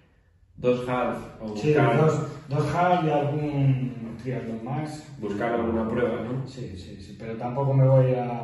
¿Dos 0.56 0.88
half 0.88 1.18
o 1.40 1.56
Sí, 1.56 1.68
buscar, 1.68 1.96
dos, 2.00 2.26
dos 2.48 2.74
half 2.74 3.04
y 3.04 3.10
algún 3.10 4.16
triatlón 4.22 4.64
más. 4.64 5.12
buscar 5.18 5.52
alguna 5.54 5.88
prueba, 5.88 6.22
no? 6.22 6.46
Sí, 6.46 6.74
sí, 6.76 7.00
sí, 7.00 7.16
pero 7.18 7.36
tampoco 7.36 7.72
me 7.74 7.84
voy 7.86 8.14
a, 8.14 8.40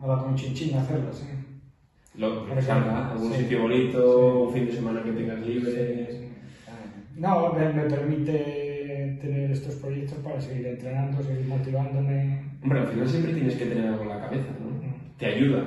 a 0.00 0.06
la 0.06 0.18
conchinchina 0.22 0.78
a 0.78 0.82
hacerlo, 0.82 1.12
sí. 1.12 1.24
Lo, 2.14 2.44
salga, 2.60 3.10
algún 3.12 3.32
sí. 3.32 3.42
sitio 3.42 3.62
bonito, 3.62 4.42
un 4.44 4.52
fin 4.52 4.66
de 4.66 4.72
semana 4.72 5.02
que 5.02 5.12
tengas 5.12 5.40
libre. 5.40 6.28
No, 7.16 7.52
me, 7.52 7.72
me 7.72 7.82
permite 7.84 9.18
tener 9.20 9.50
estos 9.50 9.74
proyectos 9.76 10.18
para 10.18 10.40
seguir 10.40 10.66
entrenando, 10.66 11.22
seguir 11.22 11.46
motivándome. 11.46 12.42
Hombre, 12.62 12.80
al 12.80 12.86
final 12.88 13.08
siempre 13.08 13.34
tienes 13.34 13.56
que 13.56 13.66
tener 13.66 13.86
algo 13.88 14.02
en 14.04 14.08
la 14.08 14.20
cabeza, 14.20 14.50
¿no? 14.60 14.70
Mm. 14.70 15.16
Te 15.16 15.26
ayuda. 15.26 15.64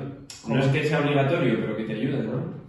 No 0.48 0.58
es 0.58 0.66
que 0.68 0.84
sea 0.84 1.00
obligatorio, 1.00 1.58
pero 1.60 1.76
que 1.76 1.84
te 1.84 1.92
ayuda, 1.92 2.22
¿no? 2.22 2.62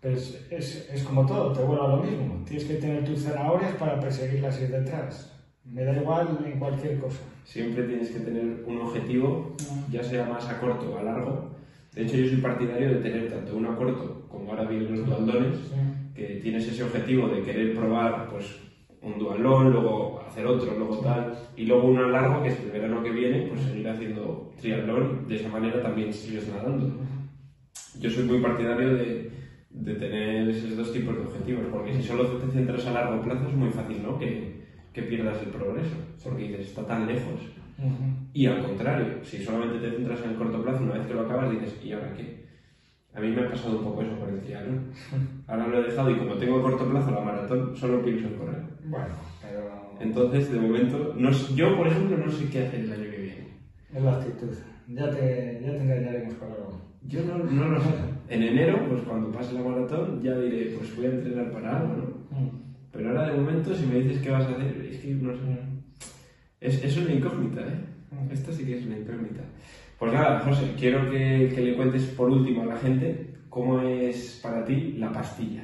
Pues 0.00 0.46
es, 0.50 0.88
es 0.92 1.02
como 1.02 1.26
todo, 1.26 1.52
te 1.52 1.60
vuelvo 1.62 1.84
a 1.84 1.96
lo 1.96 2.02
mismo. 2.04 2.44
Tienes 2.46 2.64
que 2.66 2.74
tener 2.74 3.04
tus 3.04 3.24
zanahorias 3.24 3.74
para 3.74 3.98
perseguirlas 3.98 4.60
ir 4.60 4.68
detrás. 4.68 5.32
Me 5.64 5.82
da 5.84 5.96
igual 6.00 6.38
en 6.46 6.58
cualquier 6.58 6.98
cosa. 7.00 7.18
Siempre 7.44 7.82
tienes 7.82 8.10
que 8.10 8.20
tener 8.20 8.62
un 8.66 8.80
objetivo, 8.80 9.56
ya 9.90 10.02
sea 10.04 10.24
más 10.26 10.48
a 10.48 10.60
corto 10.60 10.92
o 10.92 10.98
a 10.98 11.02
largo. 11.02 11.50
De 11.94 12.02
hecho, 12.02 12.16
yo 12.16 12.28
soy 12.28 12.36
partidario 12.40 12.90
de 12.90 13.00
tener 13.00 13.28
tanto 13.28 13.56
uno 13.56 13.72
a 13.72 13.76
corto 13.76 14.26
como 14.28 14.50
ahora 14.50 14.64
vienen 14.64 14.92
los 14.98 15.06
dualdones, 15.06 15.56
Sí. 15.58 15.74
que 16.14 16.26
tienes 16.42 16.68
ese 16.68 16.84
objetivo 16.84 17.28
de 17.28 17.42
querer 17.42 17.76
probar 17.76 18.28
pues, 18.30 18.56
un 19.02 19.18
dualón, 19.18 19.72
luego 19.72 20.20
hacer 20.26 20.46
otro, 20.46 20.74
luego 20.78 20.98
tal, 20.98 21.36
y 21.56 21.64
luego 21.64 21.88
uno 21.88 22.04
a 22.04 22.08
largo, 22.08 22.42
que 22.42 22.50
es 22.50 22.60
el 22.60 22.70
verano 22.70 23.02
que 23.02 23.10
viene, 23.10 23.48
pues 23.48 23.62
seguir 23.62 23.88
haciendo 23.88 24.52
triatlón, 24.60 25.26
de 25.26 25.36
esa 25.36 25.48
manera 25.48 25.82
también 25.82 26.12
sigues 26.12 26.48
nadando. 26.48 26.92
Yo 27.98 28.10
soy 28.10 28.24
muy 28.24 28.40
partidario 28.40 28.94
de, 28.94 29.30
de 29.70 29.94
tener 29.94 30.48
esos 30.48 30.76
dos 30.76 30.92
tipos 30.92 31.14
de 31.14 31.22
objetivos, 31.22 31.66
porque 31.70 31.94
si 31.94 32.02
solo 32.02 32.26
te 32.26 32.50
centras 32.50 32.86
a 32.86 32.92
largo 32.92 33.22
plazo 33.22 33.48
es 33.48 33.54
muy 33.54 33.70
fácil 33.70 34.02
¿no? 34.02 34.18
que, 34.18 34.62
que 34.92 35.02
pierdas 35.02 35.42
el 35.42 35.48
progreso, 35.48 35.96
porque 36.24 36.48
dices, 36.48 36.68
está 36.68 36.86
tan 36.86 37.06
lejos. 37.06 37.40
Ujú. 37.78 38.28
Y 38.32 38.46
al 38.46 38.62
contrario, 38.62 39.24
si 39.24 39.44
solamente 39.44 39.78
te 39.78 39.94
centras 39.96 40.22
en 40.22 40.30
el 40.30 40.36
corto 40.36 40.62
plazo, 40.62 40.82
una 40.82 40.94
vez 40.94 41.06
que 41.06 41.14
lo 41.14 41.22
acabas 41.22 41.50
dices, 41.50 41.78
¿y 41.84 41.92
ahora 41.92 42.14
qué? 42.14 42.48
A 43.14 43.20
mí 43.20 43.28
me 43.28 43.42
ha 43.42 43.50
pasado 43.50 43.78
un 43.78 43.84
poco 43.84 44.02
eso 44.02 44.18
con 44.18 44.28
el 44.28 44.40
triatlón. 44.40 44.92
Ahora 45.48 45.66
lo 45.66 45.78
he 45.78 45.88
dejado 45.88 46.10
y 46.10 46.18
como 46.18 46.34
tengo 46.34 46.62
corto 46.62 46.88
plazo 46.88 47.10
la 47.10 47.20
maratón, 47.20 47.74
solo 47.74 48.04
pienso 48.04 48.28
en 48.28 48.34
correr. 48.34 48.62
Bueno, 48.84 49.14
pero 49.42 49.96
Entonces, 49.98 50.52
de 50.52 50.60
momento, 50.60 51.14
no 51.16 51.30
yo, 51.30 51.76
por 51.76 51.88
ejemplo, 51.88 52.18
no 52.18 52.30
sé 52.30 52.48
qué 52.48 52.66
hacer 52.66 52.80
el 52.80 52.92
año 52.92 53.10
que 53.10 53.16
viene. 53.16 53.48
es 53.92 54.02
la 54.02 54.16
actitud. 54.18 54.54
Ya 54.88 55.10
te, 55.10 55.60
ya 55.64 55.72
te 55.72 55.82
engañaremos 55.82 56.34
con 56.34 56.52
algo. 56.52 56.87
Yo 57.06 57.24
no, 57.24 57.38
no 57.38 57.68
lo 57.68 57.80
sé. 57.80 57.88
En 58.28 58.42
enero, 58.42 58.86
pues 58.88 59.02
cuando 59.02 59.32
pase 59.32 59.54
la 59.54 59.62
maratón, 59.62 60.22
ya 60.22 60.38
diré, 60.38 60.74
pues 60.76 60.94
voy 60.96 61.06
a 61.06 61.10
entrenar 61.10 61.50
para 61.50 61.78
algo, 61.78 61.94
¿no? 61.94 62.38
Mm. 62.38 62.50
Pero 62.92 63.08
ahora, 63.08 63.28
de 63.28 63.38
momento, 63.38 63.74
si 63.74 63.86
me 63.86 64.00
dices 64.00 64.22
qué 64.22 64.30
vas 64.30 64.44
a 64.46 64.50
hacer, 64.50 64.86
es 64.90 64.98
que 64.98 65.14
no 65.14 65.32
sé. 65.32 65.40
Es, 66.60 66.84
es 66.84 66.96
una 66.96 67.14
incógnita, 67.14 67.60
¿eh? 67.60 67.84
Mm. 68.10 68.32
Esta 68.32 68.52
sí 68.52 68.64
que 68.64 68.78
es 68.78 68.86
una 68.86 68.98
incógnita. 68.98 69.42
Pues 69.98 70.12
nada, 70.12 70.40
José, 70.40 70.74
quiero 70.78 71.10
que, 71.10 71.52
que 71.54 71.60
le 71.60 71.76
cuentes 71.76 72.04
por 72.04 72.30
último 72.30 72.62
a 72.62 72.66
la 72.66 72.76
gente 72.76 73.34
cómo 73.48 73.80
es 73.80 74.40
para 74.42 74.64
ti 74.64 74.94
la 74.98 75.12
pastilla. 75.12 75.62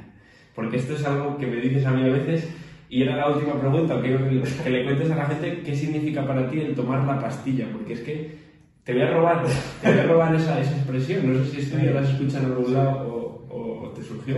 Porque 0.54 0.76
esto 0.76 0.94
es 0.94 1.04
algo 1.04 1.36
que 1.36 1.46
me 1.46 1.56
dices 1.56 1.84
a 1.86 1.90
mí 1.92 2.02
a 2.02 2.12
veces 2.12 2.48
y 2.88 3.02
era 3.02 3.16
la 3.16 3.28
última 3.28 3.58
pregunta, 3.58 4.00
quiero 4.00 4.18
que, 4.28 4.42
que 4.62 4.70
le 4.70 4.84
cuentes 4.84 5.10
a 5.10 5.16
la 5.16 5.26
gente 5.26 5.62
qué 5.64 5.74
significa 5.74 6.26
para 6.26 6.48
ti 6.48 6.60
el 6.60 6.74
tomar 6.74 7.04
la 7.04 7.18
pastilla, 7.18 7.66
porque 7.72 7.94
es 7.94 8.00
que 8.00 8.43
te 8.84 8.92
voy 8.92 9.02
a 9.02 9.10
robar, 9.10 9.44
te 9.82 9.90
voy 9.90 9.98
a 9.98 10.06
robar 10.06 10.34
esa, 10.34 10.60
esa 10.60 10.76
expresión, 10.76 11.32
no 11.32 11.44
sé 11.44 11.50
si 11.50 11.60
esto 11.60 11.78
ya 11.78 11.90
la 11.92 12.00
has 12.00 12.10
escuchado 12.10 12.46
en 12.46 12.52
algún 12.52 12.74
lado 12.74 13.44
o, 13.50 13.86
o 13.86 13.88
te 13.90 14.02
surgió, 14.02 14.36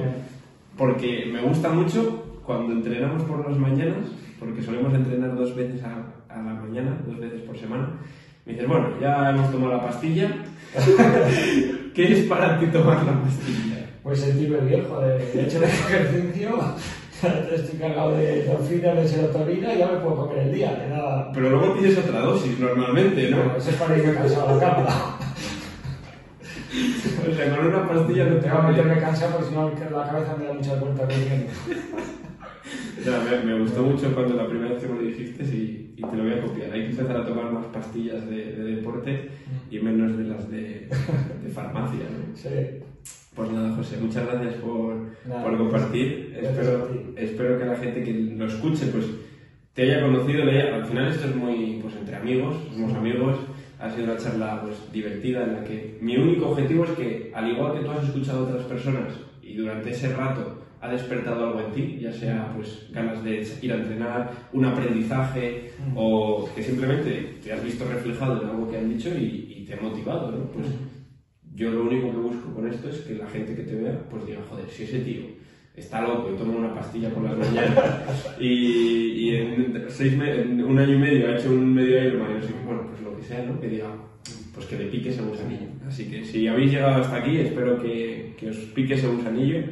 porque 0.76 1.28
me 1.32 1.40
gusta 1.42 1.70
mucho 1.70 2.40
cuando 2.44 2.72
entrenamos 2.72 3.24
por 3.24 3.48
las 3.48 3.58
mañanas, 3.58 4.08
porque 4.38 4.62
solemos 4.62 4.94
entrenar 4.94 5.34
dos 5.34 5.54
veces 5.56 5.82
a, 5.82 6.32
a 6.32 6.36
la 6.36 6.54
mañana, 6.54 6.96
dos 7.06 7.18
veces 7.18 7.42
por 7.42 7.58
semana, 7.58 7.88
me 8.44 8.52
dices, 8.52 8.68
bueno, 8.68 8.90
ya 9.00 9.30
hemos 9.30 9.50
tomado 9.50 9.72
la 9.72 9.82
pastilla, 9.82 10.30
¿qué 11.94 12.12
es 12.12 12.26
para 12.26 12.60
ti 12.60 12.66
tomar 12.66 13.04
la 13.04 13.20
pastilla? 13.20 13.90
Pues 14.04 14.20
sentirme 14.20 14.58
viejo, 14.58 15.00
de, 15.00 15.18
de 15.18 15.42
hecho 15.42 15.58
de 15.58 15.66
ejercicio, 15.66 16.74
estoy 17.22 17.78
cargado 17.78 18.16
de 18.16 18.42
endorfina, 18.42 18.94
de 18.94 19.08
serotonina 19.08 19.74
y 19.74 19.78
ya 19.78 19.86
me 19.86 19.98
puedo 19.98 20.16
comer 20.16 20.38
el 20.38 20.54
día, 20.54 20.72
de 20.74 20.88
nada. 20.88 21.30
Pero 21.32 21.50
luego 21.50 21.74
tienes 21.74 21.98
otra 21.98 22.20
dosis 22.20 22.58
normalmente, 22.58 23.30
¿no? 23.30 23.36
Bueno, 23.38 23.56
eso 23.56 23.70
es 23.70 23.76
para 23.76 23.96
irme 23.96 24.14
cansado 24.14 24.48
a 24.48 24.54
la 24.54 24.60
cama. 24.60 25.18
O 27.28 27.34
sea, 27.34 27.56
con 27.56 27.66
una 27.66 27.88
pastilla 27.88 28.24
no 28.26 28.36
te 28.36 28.48
va 28.48 28.58
a 28.58 28.68
meterme 28.68 28.94
meter. 28.94 29.04
cansado 29.04 29.32
porque 29.32 29.48
si 29.48 29.54
no 29.54 29.70
la 29.98 30.08
cabeza 30.08 30.36
me 30.38 30.44
da 30.44 30.52
muchas 30.52 30.80
vueltas. 30.80 31.08
Ya, 33.04 33.20
me, 33.20 33.44
me 33.44 33.60
gustó 33.60 33.82
mucho 33.82 34.12
cuando 34.14 34.34
la 34.34 34.48
primera 34.48 34.74
vez 34.74 34.82
que 34.82 34.88
me 34.88 34.96
lo 34.96 35.02
dijiste 35.02 35.44
y, 35.44 35.85
y 35.96 36.02
te 36.02 36.16
lo 36.16 36.24
voy 36.24 36.32
a 36.34 36.42
copiar. 36.42 36.72
Hay 36.72 36.82
que 36.82 36.90
empezar 36.90 37.16
a 37.16 37.24
tomar 37.26 37.50
más 37.52 37.66
pastillas 37.66 38.28
de, 38.28 38.52
de 38.52 38.76
deporte 38.76 39.28
y 39.70 39.78
menos 39.80 40.16
de 40.16 40.24
las 40.24 40.50
de, 40.50 40.88
de 41.42 41.48
farmacia, 41.52 42.00
¿no? 42.00 42.36
Sí. 42.36 42.48
Pues 43.34 43.50
nada, 43.50 43.74
José, 43.76 43.98
muchas 44.00 44.26
gracias 44.26 44.54
por, 44.54 44.96
Nada, 45.28 45.42
por 45.42 45.58
compartir. 45.58 46.30
gracias 46.32 46.56
Espero, 46.58 46.90
espero 47.16 47.58
que 47.58 47.64
la 47.66 47.76
gente 47.76 48.02
que 48.02 48.12
lo 48.12 48.46
escuche 48.46 48.86
pues 48.86 49.06
te 49.74 49.82
haya 49.82 50.00
conocido. 50.02 50.44
le 50.44 50.52
haya- 50.62 50.74
Al 50.76 50.86
final 50.86 51.08
esto 51.08 51.28
es 51.28 51.36
muy 51.36 51.78
pues 51.82 51.94
entre 51.96 52.16
amigos, 52.16 52.54
somos 52.72 52.94
amigos. 52.94 53.38
Ha 53.78 53.90
sido 53.90 54.04
una 54.04 54.16
charla 54.16 54.62
pues 54.62 54.76
divertida 54.90 55.44
en 55.44 55.52
la 55.52 55.64
que 55.64 55.98
mi 56.00 56.16
único 56.16 56.48
objetivo 56.50 56.84
es 56.84 56.90
que, 56.92 57.30
al 57.34 57.50
igual 57.50 57.74
que 57.74 57.84
tú 57.84 57.90
has 57.90 58.04
escuchado 58.04 58.46
a 58.46 58.48
otras 58.48 58.64
personas 58.66 59.12
y 59.42 59.54
durante 59.54 59.90
ese 59.90 60.14
rato 60.16 60.62
ha 60.86 60.92
despertado 60.92 61.46
algo 61.46 61.60
en 61.60 61.72
ti, 61.72 61.98
ya 62.00 62.12
sea 62.12 62.52
pues 62.54 62.88
ganas 62.92 63.22
de 63.24 63.46
ir 63.62 63.72
a 63.72 63.76
entrenar, 63.76 64.30
un 64.52 64.64
aprendizaje 64.64 65.72
o 65.94 66.48
que 66.54 66.62
simplemente 66.62 67.38
te 67.42 67.52
has 67.52 67.62
visto 67.62 67.84
reflejado 67.88 68.42
en 68.42 68.48
algo 68.48 68.70
que 68.70 68.78
han 68.78 68.88
dicho 68.88 69.10
y, 69.10 69.56
y 69.58 69.64
te 69.64 69.74
ha 69.74 69.80
motivado, 69.80 70.30
¿no? 70.30 70.44
Pues 70.50 70.66
yo 71.54 71.70
lo 71.70 71.82
único 71.84 72.10
que 72.10 72.18
busco 72.18 72.54
con 72.54 72.68
esto 72.68 72.88
es 72.88 73.00
que 73.00 73.14
la 73.14 73.26
gente 73.26 73.54
que 73.54 73.62
te 73.62 73.74
vea, 73.74 73.98
pues 74.10 74.26
diga, 74.26 74.40
joder, 74.48 74.68
si 74.68 74.84
ese 74.84 75.00
tío 75.00 75.22
está 75.74 76.02
loco 76.02 76.30
y 76.32 76.38
toma 76.38 76.56
una 76.56 76.74
pastilla 76.74 77.10
por 77.10 77.24
las 77.24 77.36
mañanas 77.36 78.36
y, 78.40 78.48
y 78.48 79.36
en, 79.36 79.84
seis 79.88 80.14
en 80.14 80.62
un 80.62 80.78
año 80.78 80.94
y 80.94 80.98
medio 80.98 81.28
ha 81.28 81.36
hecho 81.36 81.50
un 81.50 81.74
medio 81.74 82.02
Ironman 82.02 82.40
y 82.42 82.66
bueno, 82.66 82.86
pues 82.88 83.02
lo 83.02 83.16
que 83.16 83.22
sea, 83.22 83.42
¿no? 83.44 83.60
Que 83.60 83.68
diga, 83.68 83.88
pues 84.54 84.66
que 84.66 84.78
le 84.78 84.86
pique 84.86 85.10
ese 85.10 85.22
gusanillo. 85.22 85.66
Así 85.86 86.04
que 86.06 86.24
si 86.24 86.46
habéis 86.46 86.72
llegado 86.72 87.02
hasta 87.02 87.16
aquí, 87.16 87.38
espero 87.38 87.80
que, 87.80 88.34
que 88.38 88.50
os 88.50 88.56
pique 88.56 88.94
ese 88.94 89.08
gusanillo 89.08 89.64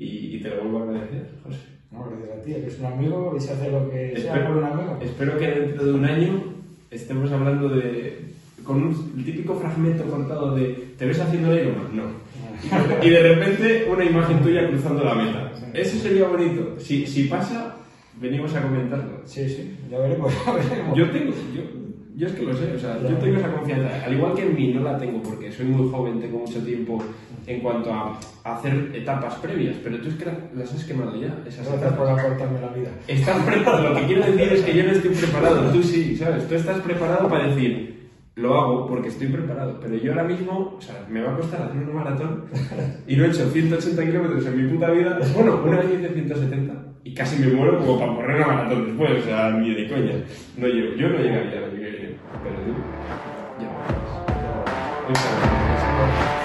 y, 0.00 0.36
y 0.36 0.40
te 0.40 0.48
lo 0.50 0.62
vuelvo 0.62 0.78
a 0.80 0.82
agradecer, 0.84 1.30
José. 1.44 1.58
No, 1.92 2.04
gracias 2.08 2.38
a 2.38 2.42
ti, 2.42 2.52
eres 2.54 2.78
un 2.78 2.86
amigo 2.86 3.34
y 3.36 3.40
se 3.40 3.52
hace 3.52 3.70
lo 3.70 3.90
que 3.90 4.14
sea 4.16 4.34
Espero- 4.34 4.46
por 4.48 4.56
un 4.58 4.64
amigo. 4.64 4.98
Espero 5.02 5.38
que 5.38 5.46
dentro 5.46 5.84
de 5.84 5.92
un 5.92 6.04
año 6.04 6.42
estemos 6.90 7.30
hablando 7.32 7.68
de. 7.68 8.18
con 8.64 8.82
un, 8.82 9.12
el 9.16 9.24
típico 9.24 9.54
fragmento 9.56 10.04
cortado 10.04 10.54
de. 10.54 10.94
¿Te 10.96 11.06
ves 11.06 11.20
haciendo 11.20 11.52
el 11.52 11.60
Ironman? 11.66 11.96
No. 11.96 12.02
Y 13.02 13.08
de 13.10 13.22
repente 13.22 13.86
una 13.90 14.04
imagen 14.04 14.40
tuya 14.42 14.68
cruzando 14.68 15.02
la 15.04 15.14
meta. 15.14 15.52
Eso 15.72 15.98
sería 15.98 16.28
bonito. 16.28 16.78
Si, 16.78 17.06
si 17.06 17.24
pasa, 17.24 17.76
venimos 18.20 18.54
a 18.54 18.62
comentarlo. 18.62 19.22
Sí, 19.24 19.48
sí, 19.48 19.76
ya 19.90 19.98
veremos, 19.98 20.32
ya 20.46 20.52
veremos. 20.52 20.96
Yo 20.98 21.10
tengo. 21.10 21.32
Yo, 21.54 21.62
yo 22.16 22.26
es 22.26 22.32
que 22.34 22.42
lo 22.42 22.54
sé, 22.54 22.74
o 22.74 22.78
sea, 22.78 23.00
yo 23.02 23.16
tengo 23.16 23.38
esa 23.38 23.50
confianza. 23.52 24.04
Al 24.04 24.12
igual 24.14 24.34
que 24.34 24.42
en 24.42 24.54
mí 24.54 24.74
no 24.74 24.82
la 24.82 24.98
tengo 24.98 25.22
porque 25.22 25.50
soy 25.50 25.66
muy 25.66 25.88
joven, 25.90 26.20
tengo 26.20 26.38
mucho 26.40 26.60
tiempo 26.62 27.02
en 27.46 27.60
cuanto 27.60 27.92
a 27.92 28.18
hacer 28.44 28.90
etapas 28.94 29.34
previas, 29.36 29.76
pero 29.82 29.98
tú 29.98 30.08
es 30.08 30.14
que 30.14 30.24
la- 30.26 30.38
las 30.54 30.72
has 30.72 30.84
quemado 30.84 31.14
ya, 31.16 31.28
esas 31.46 31.66
Gracias 31.66 31.74
etapas. 31.92 31.98
por 31.98 32.08
aportarme 32.08 32.60
la 32.60 32.68
vida. 32.68 32.90
Estás 33.08 33.38
preparado. 33.46 33.88
Lo 33.90 33.96
que 33.96 34.06
quiero 34.06 34.24
decir 34.26 34.52
es 34.52 34.62
que 34.62 34.74
yo 34.74 34.84
no 34.84 34.90
estoy 34.92 35.10
preparado. 35.10 35.70
Tú 35.72 35.82
sí, 35.82 36.16
¿sabes? 36.16 36.48
Tú 36.48 36.54
estás 36.54 36.78
preparado 36.80 37.28
para 37.28 37.46
decir, 37.48 38.10
lo 38.36 38.58
hago 38.60 38.86
porque 38.86 39.08
estoy 39.08 39.26
preparado. 39.28 39.78
Pero 39.80 39.96
yo 39.96 40.12
ahora 40.12 40.24
mismo, 40.24 40.74
o 40.78 40.80
sea, 40.80 41.04
me 41.08 41.20
va 41.22 41.32
a 41.32 41.36
costar 41.36 41.62
hacer 41.62 41.76
un 41.82 41.94
maratón 41.94 42.44
y 43.06 43.16
no 43.16 43.24
he 43.24 43.28
hecho 43.28 43.48
180 43.50 44.02
kilómetros 44.04 44.46
en 44.46 44.56
mi 44.66 44.72
puta 44.72 44.90
vida. 44.90 45.18
Bueno, 45.34 45.60
una 45.64 45.78
vez 45.78 45.86
hice 45.98 46.08
170 46.14 46.74
y 47.04 47.14
casi 47.14 47.42
me 47.42 47.52
muero 47.52 47.78
como 47.78 47.98
para 47.98 48.14
correr 48.14 48.36
una 48.36 48.46
maratón 48.46 48.86
después. 48.86 49.22
O 49.22 49.26
sea, 49.26 49.50
ni 49.50 49.74
de 49.74 49.88
coña. 49.88 50.12
No 50.56 50.66
llego. 50.68 50.94
Yo 50.96 51.08
no 51.08 51.18
llegaría 51.18 51.58
a 51.58 51.60
lo 51.62 51.70
que 51.72 51.76
viene. 51.78 51.98
Pero 52.42 52.56
tú, 52.64 52.72
ya. 53.60 53.68
Muchas 55.08 55.24
gracias. 55.24 56.39